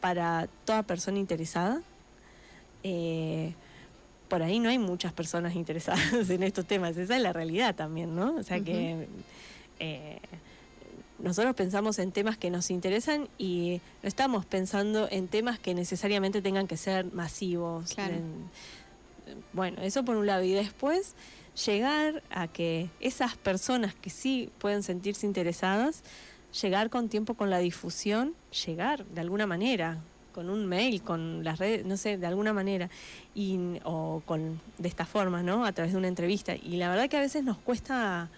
para 0.00 0.48
toda 0.64 0.82
persona 0.82 1.18
interesada, 1.18 1.80
eh, 2.82 3.54
por 4.28 4.42
ahí 4.42 4.58
no 4.58 4.68
hay 4.68 4.78
muchas 4.78 5.12
personas 5.12 5.54
interesadas 5.54 6.28
en 6.30 6.42
estos 6.42 6.66
temas. 6.66 6.96
Esa 6.96 7.16
es 7.16 7.22
la 7.22 7.32
realidad 7.32 7.74
también, 7.74 8.14
¿no? 8.14 8.34
O 8.36 8.42
sea 8.42 8.60
que 8.60 9.08
eh, 9.80 10.18
nosotros 11.26 11.56
pensamos 11.56 11.98
en 11.98 12.12
temas 12.12 12.38
que 12.38 12.50
nos 12.50 12.70
interesan 12.70 13.28
y 13.36 13.80
no 14.02 14.08
estamos 14.08 14.46
pensando 14.46 15.08
en 15.10 15.26
temas 15.26 15.58
que 15.58 15.74
necesariamente 15.74 16.40
tengan 16.40 16.68
que 16.68 16.76
ser 16.76 17.12
masivos. 17.12 17.96
bueno, 19.52 19.82
eso 19.82 20.04
por 20.04 20.16
un 20.16 20.26
lado. 20.26 20.44
Y 20.44 20.52
después 20.52 21.16
llegar 21.66 22.22
a 22.30 22.46
que 22.46 22.90
esas 23.00 23.36
personas 23.36 23.92
que 23.94 24.08
sí 24.08 24.50
pueden 24.58 24.84
sentirse 24.84 25.26
interesadas, 25.26 26.04
llegar 26.62 26.90
con 26.90 27.08
tiempo 27.08 27.34
con 27.34 27.50
la 27.50 27.58
difusión, 27.58 28.34
llegar 28.64 29.04
de 29.06 29.20
alguna 29.20 29.48
manera, 29.48 29.98
con 30.32 30.48
un 30.48 30.66
mail, 30.66 31.02
con 31.02 31.42
las 31.42 31.58
redes, 31.58 31.84
no 31.84 31.96
sé, 31.96 32.18
de 32.18 32.26
alguna 32.26 32.52
manera, 32.52 32.88
y, 33.34 33.80
o 33.82 34.22
con 34.26 34.60
de 34.78 34.88
esta 34.88 35.06
forma, 35.06 35.42
¿no? 35.42 35.64
A 35.64 35.72
través 35.72 35.92
de 35.92 35.98
una 35.98 36.06
entrevista. 36.08 36.54
Y 36.54 36.76
la 36.76 36.88
verdad 36.88 37.08
que 37.08 37.16
a 37.16 37.20
veces 37.20 37.42
nos 37.42 37.58
cuesta 37.58 38.30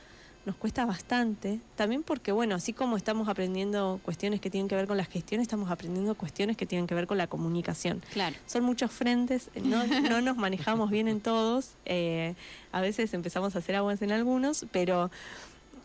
nos 0.48 0.56
cuesta 0.56 0.86
bastante, 0.86 1.60
también 1.76 2.02
porque, 2.02 2.32
bueno, 2.32 2.54
así 2.54 2.72
como 2.72 2.96
estamos 2.96 3.28
aprendiendo 3.28 4.00
cuestiones 4.02 4.40
que 4.40 4.48
tienen 4.48 4.66
que 4.66 4.74
ver 4.74 4.86
con 4.86 4.96
la 4.96 5.04
gestión, 5.04 5.42
estamos 5.42 5.70
aprendiendo 5.70 6.14
cuestiones 6.14 6.56
que 6.56 6.64
tienen 6.64 6.86
que 6.86 6.94
ver 6.94 7.06
con 7.06 7.18
la 7.18 7.26
comunicación. 7.26 8.02
Claro. 8.14 8.34
Son 8.46 8.64
muchos 8.64 8.90
frentes, 8.90 9.50
no, 9.62 9.86
no 9.86 10.22
nos 10.22 10.38
manejamos 10.38 10.88
bien 10.90 11.06
en 11.06 11.20
todos, 11.20 11.72
eh, 11.84 12.34
a 12.72 12.80
veces 12.80 13.12
empezamos 13.12 13.56
a 13.56 13.58
hacer 13.58 13.76
aguas 13.76 14.00
en 14.00 14.10
algunos, 14.10 14.64
pero 14.72 15.10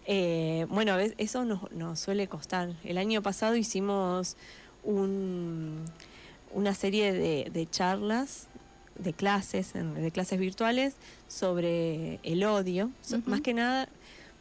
eh, 0.06 0.65
bueno, 0.69 0.93
a 0.93 0.95
veces 0.95 1.15
eso 1.17 1.43
nos, 1.43 1.69
nos 1.73 1.99
suele 1.99 2.30
costar. 2.30 2.69
El 2.86 2.97
año 2.97 3.21
pasado 3.21 3.58
hicimos 3.58 4.38
un, 4.86 5.84
una 6.54 6.73
serie 6.73 7.12
de, 7.12 7.67
charlas 7.69 8.47
de 8.97 9.12
clases, 9.12 9.73
de 9.73 10.12
clases 10.12 10.39
virtuales 10.39 10.95
sobre 11.28 12.21
el 12.23 12.45
odio, 12.45 12.91
más 13.26 13.41
que 13.41 13.54
nada 13.54 13.89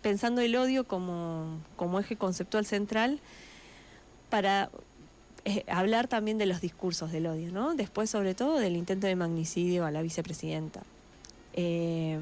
pensando 0.02 0.40
el 0.40 0.54
odio 0.56 0.84
como, 0.84 1.60
eje 2.00 2.16
conceptual 2.16 2.66
central 2.66 3.20
para 4.28 4.70
eh, 5.44 5.64
hablar 5.68 6.08
también 6.08 6.38
de 6.38 6.46
los 6.46 6.60
discursos 6.60 7.12
del 7.12 7.26
odio, 7.26 7.52
¿no? 7.52 7.74
Después, 7.74 8.10
sobre 8.10 8.34
todo, 8.34 8.58
del 8.58 8.76
intento 8.76 9.06
de 9.06 9.16
magnicidio 9.16 9.84
a 9.86 9.90
la 9.90 10.02
vicepresidenta. 10.02 10.82
Eh, 11.54 12.18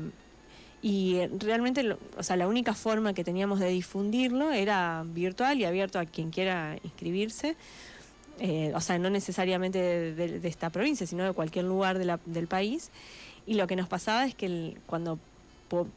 Y 0.82 1.26
realmente, 1.38 1.96
o 2.16 2.22
sea, 2.22 2.36
la 2.36 2.48
única 2.48 2.72
forma 2.72 3.12
que 3.12 3.22
teníamos 3.22 3.60
de 3.60 3.68
difundirlo 3.68 4.50
era 4.50 5.04
virtual 5.06 5.60
y 5.60 5.66
abierto 5.66 5.98
a 5.98 6.06
quien 6.06 6.30
quiera 6.30 6.78
inscribirse. 6.82 7.54
Eh, 8.38 8.72
o 8.74 8.80
sea, 8.80 8.98
no 8.98 9.10
necesariamente 9.10 9.78
de, 9.78 10.48
esta 10.48 10.70
provincia, 10.70 11.06
sino 11.06 11.24
de 11.24 11.32
cualquier 11.34 11.66
lugar 11.66 11.98
del 11.98 12.46
país. 12.46 12.90
Y 13.46 13.54
lo 13.54 13.66
que 13.66 13.76
nos 13.76 13.88
pasaba 13.88 14.24
es 14.24 14.34
que 14.34 14.78
cuando 14.86 15.18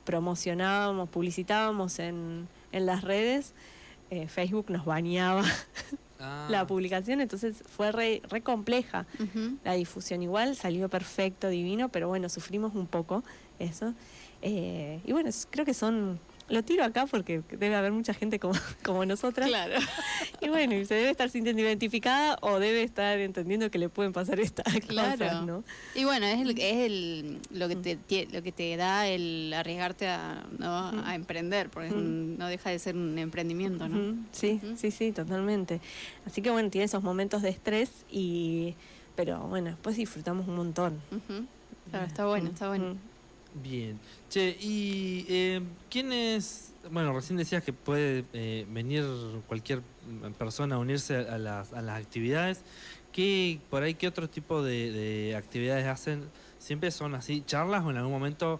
promocionábamos, 0.03 1.09
publicitábamos 1.09 1.99
en, 1.99 2.47
en 2.71 2.85
las 2.85 3.03
redes, 3.03 3.53
eh, 4.09 4.27
Facebook 4.27 4.69
nos 4.69 4.85
bañaba 4.85 5.43
ah. 6.19 6.47
la 6.49 6.67
publicación, 6.67 7.19
entonces 7.19 7.63
fue 7.65 7.91
re, 7.91 8.21
compleja 8.43 9.07
la 9.63 9.73
difusión. 9.73 10.21
Igual 10.21 10.55
salió 10.55 10.87
perfecto, 10.87 11.49
divino, 11.49 11.89
pero 11.89 12.07
bueno, 12.07 12.29
sufrimos 12.29 12.75
un 12.75 12.85
poco 12.85 13.23
eso. 13.57 13.95
Eh, 14.43 14.99
y 15.05 15.11
bueno, 15.13 15.31
creo 15.49 15.65
que 15.65 15.73
son 15.73 16.19
lo 16.49 16.63
tiro 16.63 16.83
acá 16.83 17.05
porque 17.05 17.41
debe 17.49 17.75
haber 17.75 17.91
mucha 17.91 18.13
gente 18.13 18.39
como, 18.39 18.53
como 18.83 19.05
nosotras. 19.05 19.47
Claro. 19.47 19.75
Y 20.41 20.49
bueno, 20.49 20.73
se 20.85 20.95
debe 20.95 21.09
estar 21.09 21.29
sintiendo 21.29 21.61
identificada 21.61 22.37
o 22.41 22.59
debe 22.59 22.83
estar 22.83 23.19
entendiendo 23.19 23.69
que 23.71 23.77
le 23.77 23.89
pueden 23.89 24.13
pasar 24.13 24.39
estas 24.39 24.65
claro. 24.87 25.11
cosas, 25.11 25.45
¿no? 25.45 25.63
Y 25.95 26.03
bueno, 26.03 26.25
es, 26.25 26.41
el, 26.41 26.59
es 26.59 26.75
el, 26.75 27.39
lo, 27.51 27.67
que 27.67 27.75
te, 27.75 28.27
lo 28.31 28.43
que 28.43 28.51
te 28.51 28.75
da 28.77 29.07
el 29.07 29.53
arriesgarte 29.53 30.07
a, 30.07 30.43
a 31.05 31.15
emprender, 31.15 31.69
porque 31.69 31.91
no 31.91 32.47
deja 32.47 32.69
de 32.69 32.79
ser 32.79 32.95
un 32.95 33.17
emprendimiento, 33.17 33.87
¿no? 33.87 34.17
Sí, 34.31 34.59
sí, 34.75 34.91
sí, 34.91 35.11
totalmente. 35.11 35.81
Así 36.25 36.41
que 36.41 36.51
bueno, 36.51 36.69
tiene 36.69 36.85
esos 36.85 37.03
momentos 37.03 37.41
de 37.41 37.49
estrés 37.49 38.05
y... 38.11 38.75
Pero 39.15 39.41
bueno, 39.41 39.77
pues 39.83 39.97
disfrutamos 39.97 40.47
un 40.47 40.55
montón. 40.55 40.99
Claro, 41.91 42.05
está 42.07 42.25
bueno, 42.25 42.49
está 42.49 42.67
bueno. 42.67 42.95
Bien. 43.61 43.99
Che, 44.29 44.57
¿y 44.59 45.25
eh, 45.29 45.61
quién 45.89 46.11
es? 46.11 46.73
Bueno, 46.91 47.13
recién 47.13 47.37
decías 47.37 47.63
que 47.63 47.71
puede 47.71 48.25
eh, 48.33 48.65
venir 48.69 49.05
cualquier 49.47 49.81
persona 50.37 50.75
a 50.75 50.77
unirse 50.79 51.15
a 51.15 51.37
las, 51.37 51.71
a 51.73 51.81
las 51.81 52.01
actividades. 52.01 52.61
¿Qué, 53.11 53.59
por 53.69 53.83
ahí, 53.83 53.93
qué 53.93 54.07
otro 54.07 54.27
tipo 54.27 54.63
de, 54.63 55.35
actividades 55.37 55.85
hacen? 55.85 56.29
¿Siempre 56.57 56.89
son 56.89 57.13
así 57.13 57.43
charlas 57.45 57.83
o 57.85 57.91
en 57.91 57.97
algún 57.97 58.11
momento, 58.11 58.59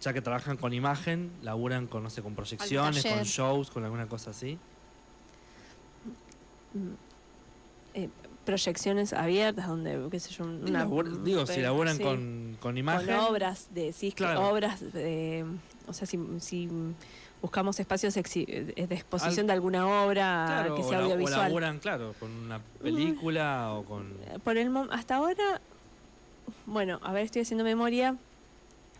ya 0.00 0.12
que 0.12 0.20
trabajan 0.20 0.56
con 0.56 0.72
imagen, 0.72 1.30
laburan 1.42 1.86
con, 1.86 2.02
no 2.02 2.10
sé, 2.10 2.20
con 2.20 2.34
proyecciones, 2.34 3.04
con 3.04 3.22
shows, 3.22 3.70
con 3.70 3.84
alguna 3.84 4.08
cosa 4.08 4.30
así? 4.30 4.58
Mm, 6.74 6.94
eh, 7.94 8.08
proyecciones 8.44 9.12
abiertas 9.12 9.66
donde, 9.68 10.08
qué 10.10 10.20
sé 10.20 10.30
yo, 10.30 10.44
una, 10.44 10.86
digo, 11.24 11.46
si 11.46 11.60
laburan 11.60 11.98
con, 11.98 12.56
con 12.60 12.76
imagen. 12.76 13.16
Con 13.16 13.24
obras 13.26 13.68
de, 13.72 13.92
sí, 13.92 14.14
obras 14.36 14.92
de, 14.92 15.44
o 15.86 15.92
sea, 15.92 16.06
si, 16.06 16.18
si 16.40 16.68
buscamos 17.40 17.78
espacios 17.80 18.14
de 18.14 18.20
exposición 18.90 19.46
de 19.46 19.52
alguna 19.52 20.04
obra 20.04 20.68
que 20.76 20.82
sea 20.82 21.00
audiovisual. 21.00 21.40
O 21.40 21.42
laburan, 21.44 21.78
claro, 21.78 22.14
con 22.18 22.30
una 22.30 22.60
película 22.82 23.72
o 23.74 23.84
con... 23.84 24.12
Por 24.44 24.56
el 24.56 24.70
hasta 24.90 25.16
ahora, 25.16 25.60
bueno, 26.66 27.00
a 27.02 27.12
ver, 27.12 27.24
estoy 27.24 27.42
haciendo 27.42 27.64
memoria. 27.64 28.16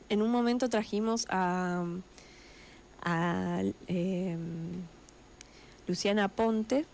En 0.09 0.23
un 0.23 0.31
momento 0.31 0.69
trajimos 0.69 1.27
a, 1.31 1.85
a 3.03 3.63
eh, 3.87 4.37
Luciana 5.87 6.29
Ponte, 6.29 6.87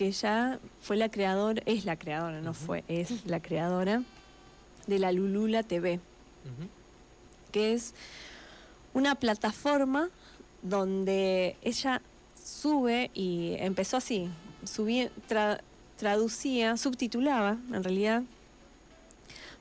que 0.00 0.06
ella 0.06 0.58
fue 0.80 0.96
la 0.96 1.10
creadora, 1.10 1.62
es 1.66 1.84
la 1.84 1.94
creadora, 1.94 2.40
no 2.40 2.54
fue, 2.54 2.84
es 2.88 3.26
la 3.26 3.42
creadora 3.42 4.02
de 4.86 4.98
la 4.98 5.12
Lulula 5.12 5.62
TV, 5.62 6.00
que 7.52 7.74
es 7.74 7.92
una 8.94 9.14
plataforma 9.14 10.08
donde 10.62 11.58
ella 11.60 12.00
sube 12.42 13.10
y 13.12 13.56
empezó 13.58 13.98
así, 13.98 14.30
subía, 14.64 15.10
traducía, 15.98 16.78
subtitulaba 16.78 17.58
en 17.70 17.84
realidad 17.84 18.22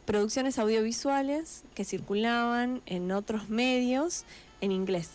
producciones 0.06 0.58
audiovisuales 0.58 1.66
que 1.76 1.84
circulaban 1.84 2.82
en 2.86 3.12
otros 3.12 3.50
medios 3.50 4.24
en 4.62 4.72
inglés. 4.72 5.10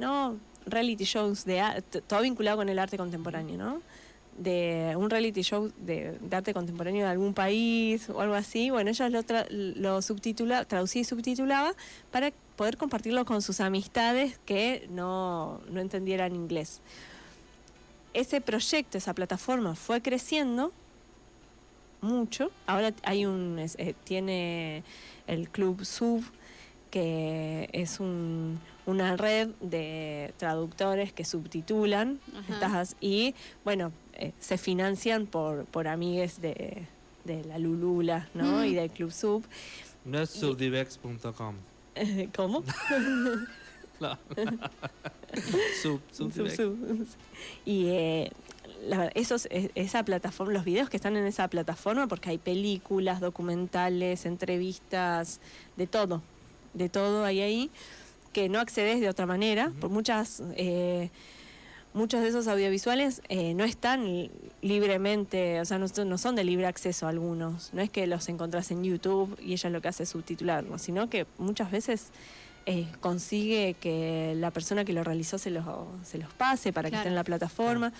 ¿No? 0.00 0.36
Reality 0.66 1.04
shows 1.04 1.44
de 1.44 1.62
todo 2.08 2.22
vinculado 2.22 2.56
con 2.56 2.68
el 2.68 2.80
arte 2.80 2.96
contemporáneo, 2.96 3.56
¿no? 3.56 3.92
De 4.38 4.94
un 4.96 5.10
reality 5.10 5.42
show 5.42 5.70
de, 5.78 6.18
arte 6.30 6.54
contemporáneo 6.54 7.04
de 7.04 7.10
algún 7.10 7.34
país 7.34 8.08
o 8.08 8.20
algo 8.20 8.34
así, 8.34 8.70
bueno, 8.70 8.90
ella 8.90 9.08
lo, 9.08 9.22
lo 9.50 10.02
subtitula, 10.02 10.64
traducía 10.64 11.02
y 11.02 11.04
subtitulaba 11.04 11.74
para 12.10 12.32
poder 12.56 12.76
compartirlo 12.76 13.24
con 13.24 13.42
sus 13.42 13.60
amistades 13.60 14.38
que 14.44 14.86
no, 14.90 15.60
no 15.70 15.80
entendieran 15.80 16.34
inglés. 16.34 16.80
Ese 18.14 18.40
proyecto, 18.40 18.98
esa 18.98 19.14
plataforma 19.14 19.74
fue 19.74 20.02
creciendo 20.02 20.72
mucho. 22.02 22.50
Ahora 22.66 22.92
hay 23.04 23.24
un 23.24 23.58
eh, 23.58 23.94
tiene 24.04 24.82
el 25.26 25.48
Club 25.48 25.84
Sub 25.84 26.22
que 26.90 27.70
es 27.72 28.00
un, 28.00 28.60
una 28.84 29.16
red 29.16 29.48
de 29.60 30.34
traductores 30.36 31.12
que 31.12 31.24
subtitulan 31.24 32.20
y 33.00 33.34
bueno 33.64 33.92
eh, 34.14 34.32
se 34.38 34.58
financian 34.58 35.26
por, 35.26 35.64
por 35.66 35.88
amigues 35.88 36.40
de, 36.40 36.86
la 37.24 37.58
Lulula, 37.58 38.28
¿no? 38.34 38.58
Mm. 38.60 38.64
Y 38.64 38.74
del 38.74 38.90
Club 38.90 39.12
Sub. 39.12 39.44
No 40.04 40.18
es 40.22 40.30
subdivex.com. 40.30 41.54
¿Cómo? 42.34 42.64
no. 44.00 44.18
sub, 45.82 46.00
sub, 46.10 47.16
Y 47.64 47.86
eh, 47.86 48.32
esos, 49.14 49.46
esa 49.50 50.04
plataforma, 50.04 50.52
los 50.54 50.64
videos 50.64 50.90
que 50.90 50.96
están 50.96 51.16
en 51.16 51.26
esa 51.26 51.48
plataforma, 51.48 52.08
porque 52.08 52.30
hay 52.30 52.38
películas, 52.38 53.20
documentales, 53.20 54.26
entrevistas, 54.26 55.40
de 55.76 55.86
todo, 55.86 56.22
de 56.74 56.88
todo 56.88 57.24
hay 57.24 57.40
ahí, 57.40 57.70
que 58.32 58.48
no 58.48 58.58
accedes 58.58 59.00
de 59.00 59.08
otra 59.08 59.26
manera, 59.26 59.72
por 59.80 59.90
muchas... 59.90 60.42
Eh, 60.56 61.10
muchos 61.94 62.22
de 62.22 62.28
esos 62.28 62.48
audiovisuales 62.48 63.22
eh, 63.28 63.54
no 63.54 63.64
están 63.64 64.30
libremente, 64.60 65.60
o 65.60 65.64
sea, 65.64 65.78
no, 65.78 66.18
son 66.18 66.34
de 66.34 66.44
libre 66.44 66.66
acceso 66.66 67.06
algunos. 67.06 67.72
No 67.72 67.82
es 67.82 67.90
que 67.90 68.06
los 68.06 68.28
encontrás 68.28 68.70
en 68.70 68.84
YouTube 68.84 69.36
y 69.40 69.52
ella 69.52 69.70
lo 69.70 69.80
que 69.80 69.88
hace 69.88 70.04
es 70.04 70.08
subtitularlos, 70.08 70.82
sino 70.82 71.10
que 71.10 71.26
muchas 71.38 71.70
veces 71.70 72.06
eh, 72.66 72.86
consigue 73.00 73.74
que 73.80 74.34
la 74.36 74.50
persona 74.50 74.84
que 74.84 74.92
lo 74.92 75.04
realizó 75.04 75.38
se 75.38 75.50
los, 75.50 75.64
se 76.04 76.18
los 76.18 76.32
pase 76.32 76.72
para 76.72 76.90
que 76.90 76.96
esté 76.96 77.08
en 77.08 77.14
la 77.14 77.24
plataforma. 77.24 77.92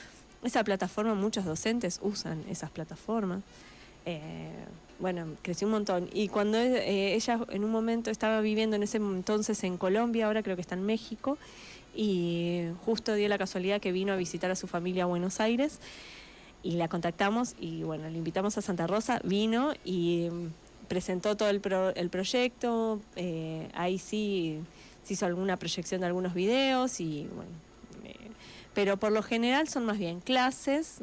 Esa 0.42 0.64
plataforma, 0.64 1.14
muchos 1.14 1.44
docentes 1.44 2.00
usan 2.02 2.44
esas 2.48 2.70
plataformas. 2.70 3.42
Eh, 4.06 4.50
bueno, 4.98 5.26
creció 5.42 5.66
un 5.66 5.72
montón. 5.72 6.08
Y 6.12 6.28
cuando 6.28 6.58
ella 6.58 7.40
en 7.50 7.64
un 7.64 7.70
momento 7.70 8.10
estaba 8.10 8.40
viviendo 8.40 8.76
en 8.76 8.84
ese 8.84 8.98
entonces 8.98 9.62
en 9.64 9.76
Colombia, 9.76 10.26
ahora 10.26 10.42
creo 10.42 10.56
que 10.56 10.62
está 10.62 10.76
en 10.76 10.84
México, 10.84 11.38
y 11.94 12.64
justo 12.84 13.14
dio 13.14 13.28
la 13.28 13.38
casualidad 13.38 13.80
que 13.80 13.92
vino 13.92 14.12
a 14.12 14.16
visitar 14.16 14.50
a 14.50 14.56
su 14.56 14.66
familia 14.66 15.04
a 15.04 15.06
Buenos 15.06 15.40
Aires 15.40 15.78
y 16.62 16.72
la 16.72 16.88
contactamos 16.88 17.54
y 17.58 17.82
bueno, 17.82 18.08
le 18.08 18.18
invitamos 18.18 18.56
a 18.58 18.62
Santa 18.62 18.86
Rosa, 18.86 19.20
vino 19.24 19.72
y 19.84 20.28
mm, 20.30 20.86
presentó 20.88 21.36
todo 21.36 21.50
el, 21.50 21.60
el 21.96 22.10
proyecto, 22.10 23.00
eh, 23.16 23.68
ahí 23.74 23.98
sí 23.98 24.60
se 25.02 25.14
hizo 25.14 25.26
alguna 25.26 25.56
proyección 25.56 26.00
de 26.00 26.06
algunos 26.06 26.34
videos 26.34 27.00
y 27.00 27.28
bueno, 27.34 27.50
eh, 28.04 28.30
pero 28.74 28.96
por 28.96 29.12
lo 29.12 29.22
general 29.22 29.68
son 29.68 29.84
más 29.84 29.98
bien 29.98 30.20
clases 30.20 31.00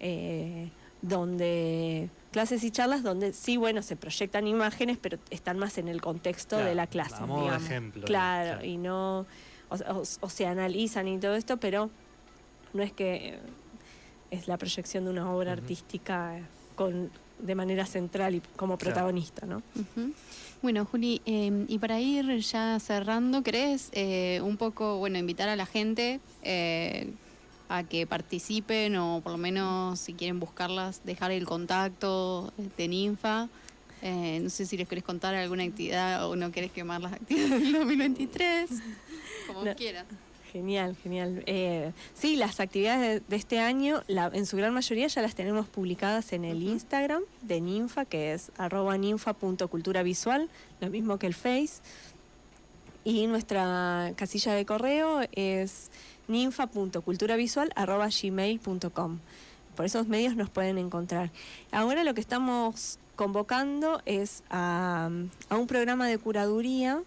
eh, 0.00 0.70
donde 1.02 2.10
clases 2.32 2.64
y 2.64 2.70
charlas 2.72 3.04
donde 3.04 3.32
sí, 3.32 3.56
bueno, 3.56 3.80
se 3.82 3.94
proyectan 3.94 4.48
imágenes, 4.48 4.98
pero 5.00 5.18
están 5.30 5.56
más 5.56 5.78
en 5.78 5.86
el 5.86 6.00
contexto 6.00 6.56
de 6.56 6.74
la 6.74 6.88
clase. 6.88 7.22
ejemplo. 7.54 8.04
claro, 8.04 8.64
y 8.64 8.76
no 8.76 9.26
o, 9.68 10.04
se 10.04 10.46
analizan 10.46 11.08
y 11.08 11.18
todo 11.18 11.34
esto, 11.34 11.56
pero 11.56 11.90
no 12.72 12.82
es 12.82 12.92
que 12.92 13.28
eh, 13.28 13.38
es 14.30 14.48
la 14.48 14.58
proyección 14.58 15.04
de 15.04 15.10
una 15.10 15.32
obra 15.32 15.52
artística 15.52 16.38
con 16.74 17.10
de 17.38 17.54
manera 17.54 17.84
central 17.84 18.36
y 18.36 18.42
como 18.56 18.78
protagonista, 18.78 19.44
¿no? 19.44 19.62
Bueno, 20.62 20.86
Juli, 20.86 21.20
em, 21.26 21.66
y 21.68 21.78
para 21.78 22.00
ir 22.00 22.38
ya 22.38 22.78
cerrando, 22.80 23.42
¿crees 23.42 23.90
eh, 23.92 24.40
un 24.42 24.56
poco, 24.56 24.98
bueno, 24.98 25.18
invitar 25.18 25.48
a 25.48 25.56
la 25.56 25.66
gente 25.66 26.20
eh, 26.42 27.12
a 27.68 27.82
que 27.82 28.06
participen 28.06 28.96
o 28.96 29.20
por 29.22 29.32
lo 29.32 29.38
menos 29.38 29.98
si 29.98 30.14
quieren 30.14 30.40
buscarlas, 30.40 31.04
dejar 31.04 31.32
el 31.32 31.44
contacto 31.44 32.52
de 32.76 32.88
Ninfa? 32.88 33.48
no 34.02 34.50
sé 34.50 34.66
si 34.66 34.76
les 34.76 34.86
querés 34.86 35.02
contar 35.02 35.34
alguna 35.34 35.64
actividad 35.64 36.28
o 36.28 36.36
no 36.36 36.52
querés 36.52 36.70
quemar 36.70 37.00
las 37.00 37.14
actividades 37.14 37.62
del 37.62 37.72
2023. 37.78 38.70
Como 39.46 39.62
quieras. 39.74 40.04
Genial, 40.52 40.96
genial. 41.02 41.42
Eh, 41.46 41.92
sí, 42.14 42.36
las 42.36 42.60
actividades 42.60 43.22
de, 43.28 43.36
este 43.36 43.58
año, 43.58 44.04
la, 44.06 44.30
en 44.32 44.46
su 44.46 44.56
gran 44.56 44.72
mayoría 44.72 45.08
ya 45.08 45.20
las 45.20 45.34
tenemos 45.34 45.66
publicadas 45.66 46.32
en 46.32 46.44
el 46.44 46.62
Instagram 46.62 47.24
de 47.42 47.60
Ninfa, 47.60 48.04
que 48.04 48.32
es 48.32 48.52
arroba 48.56 48.96
ninfa.culturavisual, 48.96 50.48
lo 50.80 50.90
mismo 50.90 51.18
que 51.18 51.26
el 51.26 51.34
Face. 51.34 51.82
Y 53.02 53.26
nuestra 53.26 54.12
casilla 54.14 54.54
de 54.54 54.64
correo 54.64 55.22
es 55.32 55.90
ninfa.culturavisual.gmail.com. 56.28 59.18
Por 59.74 59.86
esos 59.86 60.06
medios 60.06 60.36
nos 60.36 60.50
pueden 60.50 60.78
encontrar. 60.78 61.32
Ahora 61.72 62.04
lo 62.04 62.14
que 62.14 62.20
estamos 62.20 63.00
convocando 63.16 64.00
es 64.06 64.44
a, 64.50 65.10
un 65.50 65.66
programa 65.66 66.06
de 66.06 66.18
curaduría. 66.18 67.02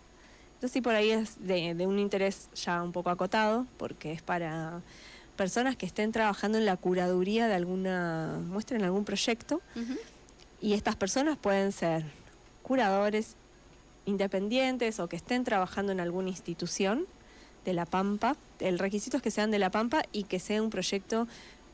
Entonces 0.57 0.73
sí, 0.73 0.81
por 0.81 0.95
ahí 0.95 1.11
es 1.11 1.35
de, 1.45 1.85
un 1.85 1.99
interés 1.99 2.49
ya 2.55 2.81
un 2.81 2.91
poco 2.91 3.11
acotado, 3.11 3.67
porque 3.77 4.11
es 4.11 4.23
para 4.23 4.81
personas 5.35 5.75
que 5.75 5.85
estén 5.85 6.11
trabajando 6.11 6.57
en 6.57 6.65
la 6.65 6.77
curaduría 6.77 7.47
de 7.47 7.53
alguna 7.53 8.39
muestra, 8.43 8.75
en 8.75 8.83
algún 8.83 9.05
proyecto. 9.05 9.61
Y 10.59 10.73
estas 10.73 10.95
personas 10.95 11.37
pueden 11.37 11.71
ser 11.71 12.05
curadores 12.63 13.35
independientes 14.07 14.99
o 14.99 15.07
que 15.07 15.15
estén 15.15 15.43
trabajando 15.43 15.91
en 15.91 15.99
alguna 15.99 16.29
institución 16.29 17.05
de 17.63 17.73
La 17.73 17.85
Pampa. 17.85 18.35
El 18.59 18.79
requisito 18.79 19.17
es 19.17 19.21
que 19.21 19.29
sean 19.29 19.51
de 19.51 19.59
La 19.59 19.69
Pampa 19.69 20.01
y 20.11 20.23
que 20.23 20.39
sea 20.39 20.63
un 20.63 20.71
proyecto 20.71 21.27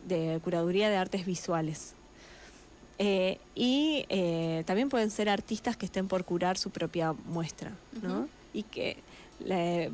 de 0.05 0.41
curaduría 0.43 0.89
de 0.89 0.97
artes 0.97 1.25
visuales. 1.25 1.93
Eh, 2.99 3.39
y 3.55 4.05
eh, 4.09 4.63
también 4.65 4.89
pueden 4.89 5.09
ser 5.09 5.29
artistas 5.29 5.77
que 5.77 5.85
estén 5.85 6.09
por 6.09 6.25
curar 6.25 6.57
su 6.57 6.69
propia 6.69 7.13
muestra, 7.13 7.71
¿no? 8.01 8.27
Y 8.53 8.63
que 8.63 8.97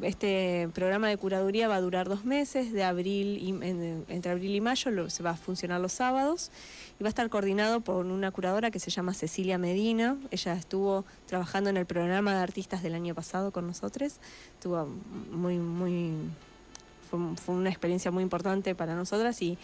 este 0.03 0.69
programa 0.73 1.07
de 1.07 1.17
curaduría 1.17 1.67
va 1.67 1.75
a 1.75 1.81
durar 1.81 2.07
dos 2.07 2.25
meses, 2.25 2.71
de 2.71 2.83
abril 2.83 3.37
y, 3.41 3.49
entre 4.13 4.31
abril 4.31 4.53
y 4.53 4.61
mayo, 4.61 5.09
se 5.09 5.23
va 5.23 5.31
a 5.31 5.35
funcionar 5.35 5.81
los 5.81 5.93
sábados 5.93 6.51
y 6.99 7.03
va 7.03 7.07
a 7.07 7.09
estar 7.09 7.29
coordinado 7.29 7.81
por 7.81 8.05
una 8.05 8.31
curadora 8.31 8.69
que 8.69 8.79
se 8.79 8.91
llama 8.91 9.13
Cecilia 9.13 9.57
Medina. 9.57 10.17
Ella 10.31 10.53
estuvo 10.53 11.05
trabajando 11.25 11.69
en 11.69 11.77
el 11.77 11.85
programa 11.85 12.35
de 12.35 12.41
artistas 12.41 12.83
del 12.83 12.93
año 12.93 13.15
pasado 13.15 13.51
con 13.51 13.65
nosotros. 13.65 14.17
Estuvo 14.53 14.85
muy, 15.31 15.57
muy, 15.57 16.13
fue 17.09 17.55
una 17.55 17.69
experiencia 17.69 18.11
muy 18.11 18.23
importante 18.23 18.75
para 18.75 18.95
nosotras 18.95 19.41
y 19.41 19.57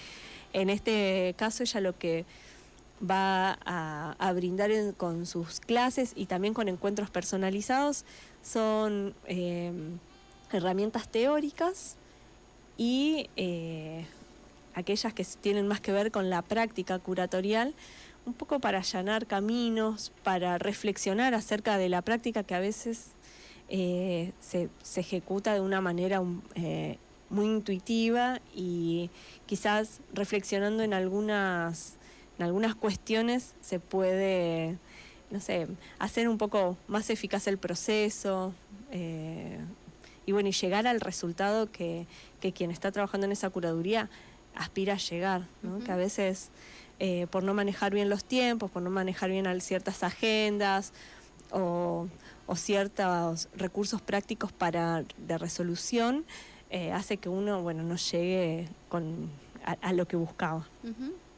en 0.54 0.70
este 0.70 1.36
caso 1.38 1.64
ella 1.64 1.82
lo 1.82 1.98
que 1.98 2.26
va 3.00 3.60
a, 3.66 4.34
brindar 4.34 4.72
con 4.96 5.26
sus 5.26 5.60
clases 5.60 6.14
y 6.16 6.26
también 6.26 6.54
con 6.54 6.70
encuentros 6.70 7.10
personalizados 7.10 8.06
son 8.46 9.16
eh, 9.26 9.72
herramientas 10.52 11.10
teóricas 11.10 11.98
y 12.78 13.30
eh, 13.36 14.06
aquellas 14.76 15.14
que 15.14 15.26
tienen 15.42 15.68
más 15.68 15.82
que 15.82 15.92
ver 15.92 16.12
con 16.12 16.30
la 16.30 16.42
práctica 16.42 17.00
curatorial, 17.00 17.74
un 18.26 18.34
poco 18.34 18.60
para 18.60 18.80
allanar 18.80 19.26
caminos, 19.26 20.12
para 20.24 20.58
reflexionar 20.58 21.34
acerca 21.34 21.78
de 21.78 21.90
la 21.90 22.02
práctica 22.02 22.44
que 22.44 22.56
a 22.56 22.60
veces 22.60 23.12
eh, 23.70 24.32
se, 24.40 24.70
ejecuta 24.96 25.54
de 25.54 25.62
una 25.62 25.82
manera 25.82 26.22
muy 26.22 27.46
intuitiva 27.46 28.40
y 28.54 29.10
quizás 29.46 30.02
reflexionando 30.14 30.84
en 30.84 30.94
algunas 30.94 31.98
en 32.38 32.46
algunas 32.46 32.76
cuestiones 32.76 33.56
se 33.62 33.80
puede, 33.80 34.78
no 35.30 35.40
sé, 35.40 35.68
hacer 36.00 36.30
un 36.30 36.38
poco 36.38 36.78
más 36.88 37.10
eficaz 37.10 37.48
el 37.48 37.58
proceso 37.58 38.54
eh, 38.92 39.60
y 40.26 40.32
bueno, 40.32 40.50
y 40.50 40.52
llegar 40.52 40.88
al 40.88 41.02
resultado 41.02 41.72
que, 41.72 42.08
quien 42.54 42.70
está 42.70 42.92
trabajando 42.92 43.26
en 43.26 43.32
esa 43.32 43.50
curaduría 43.50 44.08
aspira 44.54 44.94
a 44.94 44.98
llegar, 44.98 45.48
¿no? 45.64 45.80
que 45.80 45.92
a 45.92 45.96
veces 45.96 46.50
eh, 47.00 47.26
por 47.32 47.44
no 47.44 47.56
manejar 47.56 47.92
bien 47.92 48.08
los 48.08 48.24
tiempos, 48.24 48.70
por 48.70 48.84
no 48.84 48.92
manejar 48.92 49.32
bien 49.32 49.46
ciertas 49.62 50.04
agendas 50.04 50.94
o, 51.52 52.08
ciertos 52.56 53.50
recursos 53.56 54.02
prácticos 54.02 54.52
para 54.52 55.04
de 55.18 55.38
resolución, 55.40 56.24
eh, 56.70 56.92
hace 56.92 57.18
que 57.18 57.28
uno 57.28 57.64
bueno 57.64 57.82
no 57.82 57.96
llegue 57.96 58.70
con, 58.88 59.32
a, 59.66 59.94
lo 59.94 60.08
que 60.08 60.16
buscaba. 60.16 60.68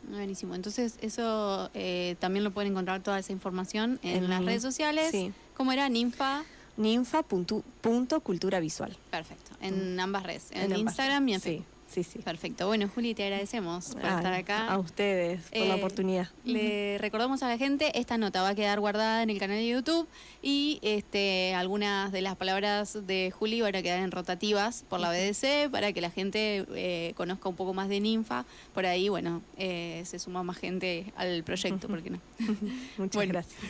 Buenísimo. 0.08 0.56
Entonces, 0.56 0.98
eso 1.02 1.70
eh, 1.74 2.16
también 2.20 2.44
lo 2.44 2.52
pueden 2.52 2.72
encontrar 2.72 3.04
toda 3.04 3.20
esa 3.20 3.34
información 3.34 4.00
en, 4.04 4.30
las 4.30 4.44
redes 4.44 4.62
sociales. 4.62 5.12
Sí. 5.12 5.34
¿Cómo 5.56 5.72
era? 5.72 5.90
Ninfa. 5.90 6.44
Ninfa.culturavisual. 6.78 8.96
Perfecto. 9.12 9.52
En 9.62 9.96
mm. 9.96 10.00
ambas 10.00 10.24
redes. 10.24 10.48
En, 10.52 10.76
Instagram 10.76 11.28
y 11.28 11.34
en 11.34 11.42
Facebook. 11.42 11.66
Sí, 11.66 11.77
sí. 12.04 12.20
Perfecto. 12.20 12.68
Bueno, 12.68 12.90
Juli, 12.94 13.14
te 13.14 13.24
agradecemos 13.24 13.96
por 13.96 14.06
estar 14.06 14.34
acá. 14.34 14.68
A 14.68 14.78
ustedes 14.78 15.42
por 15.50 15.60
la 15.60 15.76
eh, 15.76 15.78
oportunidad. 15.78 16.28
Le 16.44 16.98
recordamos 16.98 17.44
a 17.44 17.48
la 17.48 17.58
gente, 17.58 17.98
esta 17.98 18.18
nota 18.18 18.42
va 18.42 18.50
a 18.50 18.56
quedar 18.56 18.80
guardada 18.80 19.24
en 19.24 19.30
el 19.30 19.40
canal 19.40 19.58
de 19.58 19.68
YouTube 19.68 20.08
y 20.42 20.80
este, 20.82 21.54
algunas 21.56 22.12
de 22.12 22.22
las 22.22 22.36
palabras 22.36 23.08
de 23.08 23.32
Juli 23.32 23.62
van 23.62 23.76
a 23.76 23.82
quedar 23.82 24.00
en 24.00 24.12
rotativas 24.12 24.84
por 24.90 25.00
la 25.00 25.10
BDC 25.10 25.70
para 25.72 25.94
que 25.94 26.02
la 26.02 26.10
gente 26.10 26.66
eh, 26.76 27.14
conozca 27.16 27.50
un 27.50 27.56
poco 27.56 27.74
más 27.74 27.90
de 27.90 28.00
Ninfa. 28.00 28.46
Por 28.74 28.86
ahí, 28.86 29.10
bueno, 29.10 29.42
eh, 29.58 30.04
se 30.06 30.20
suma 30.20 30.44
más 30.44 30.58
gente 30.58 31.12
al 31.16 31.44
proyecto, 31.44 31.88
¿por 31.88 32.02
qué 32.04 32.10
no? 32.10 32.20
Muchas 32.98 33.28
gracias. 33.28 33.62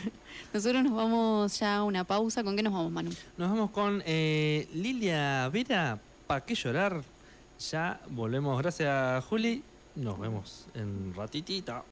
Nosotros 0.52 0.82
nos 0.82 0.94
vamos 0.94 1.58
ya 1.58 1.76
a 1.76 1.84
una 1.84 2.04
pausa. 2.04 2.44
¿Con 2.44 2.56
qué 2.56 2.62
nos 2.62 2.72
vamos, 2.72 2.92
Manu? 2.92 3.10
Nos 3.36 3.50
vamos 3.50 3.70
con 3.70 4.02
Lilia 4.06 5.48
Vera, 5.50 5.98
¿para 6.26 6.44
qué 6.44 6.54
llorar? 6.54 7.02
Ya 7.58 8.00
volvemos. 8.08 8.58
Gracias, 8.58 9.24
Juli. 9.24 9.62
Nos 9.96 10.18
vemos 10.18 10.68
en 10.74 11.12
ratitita. 11.14 11.84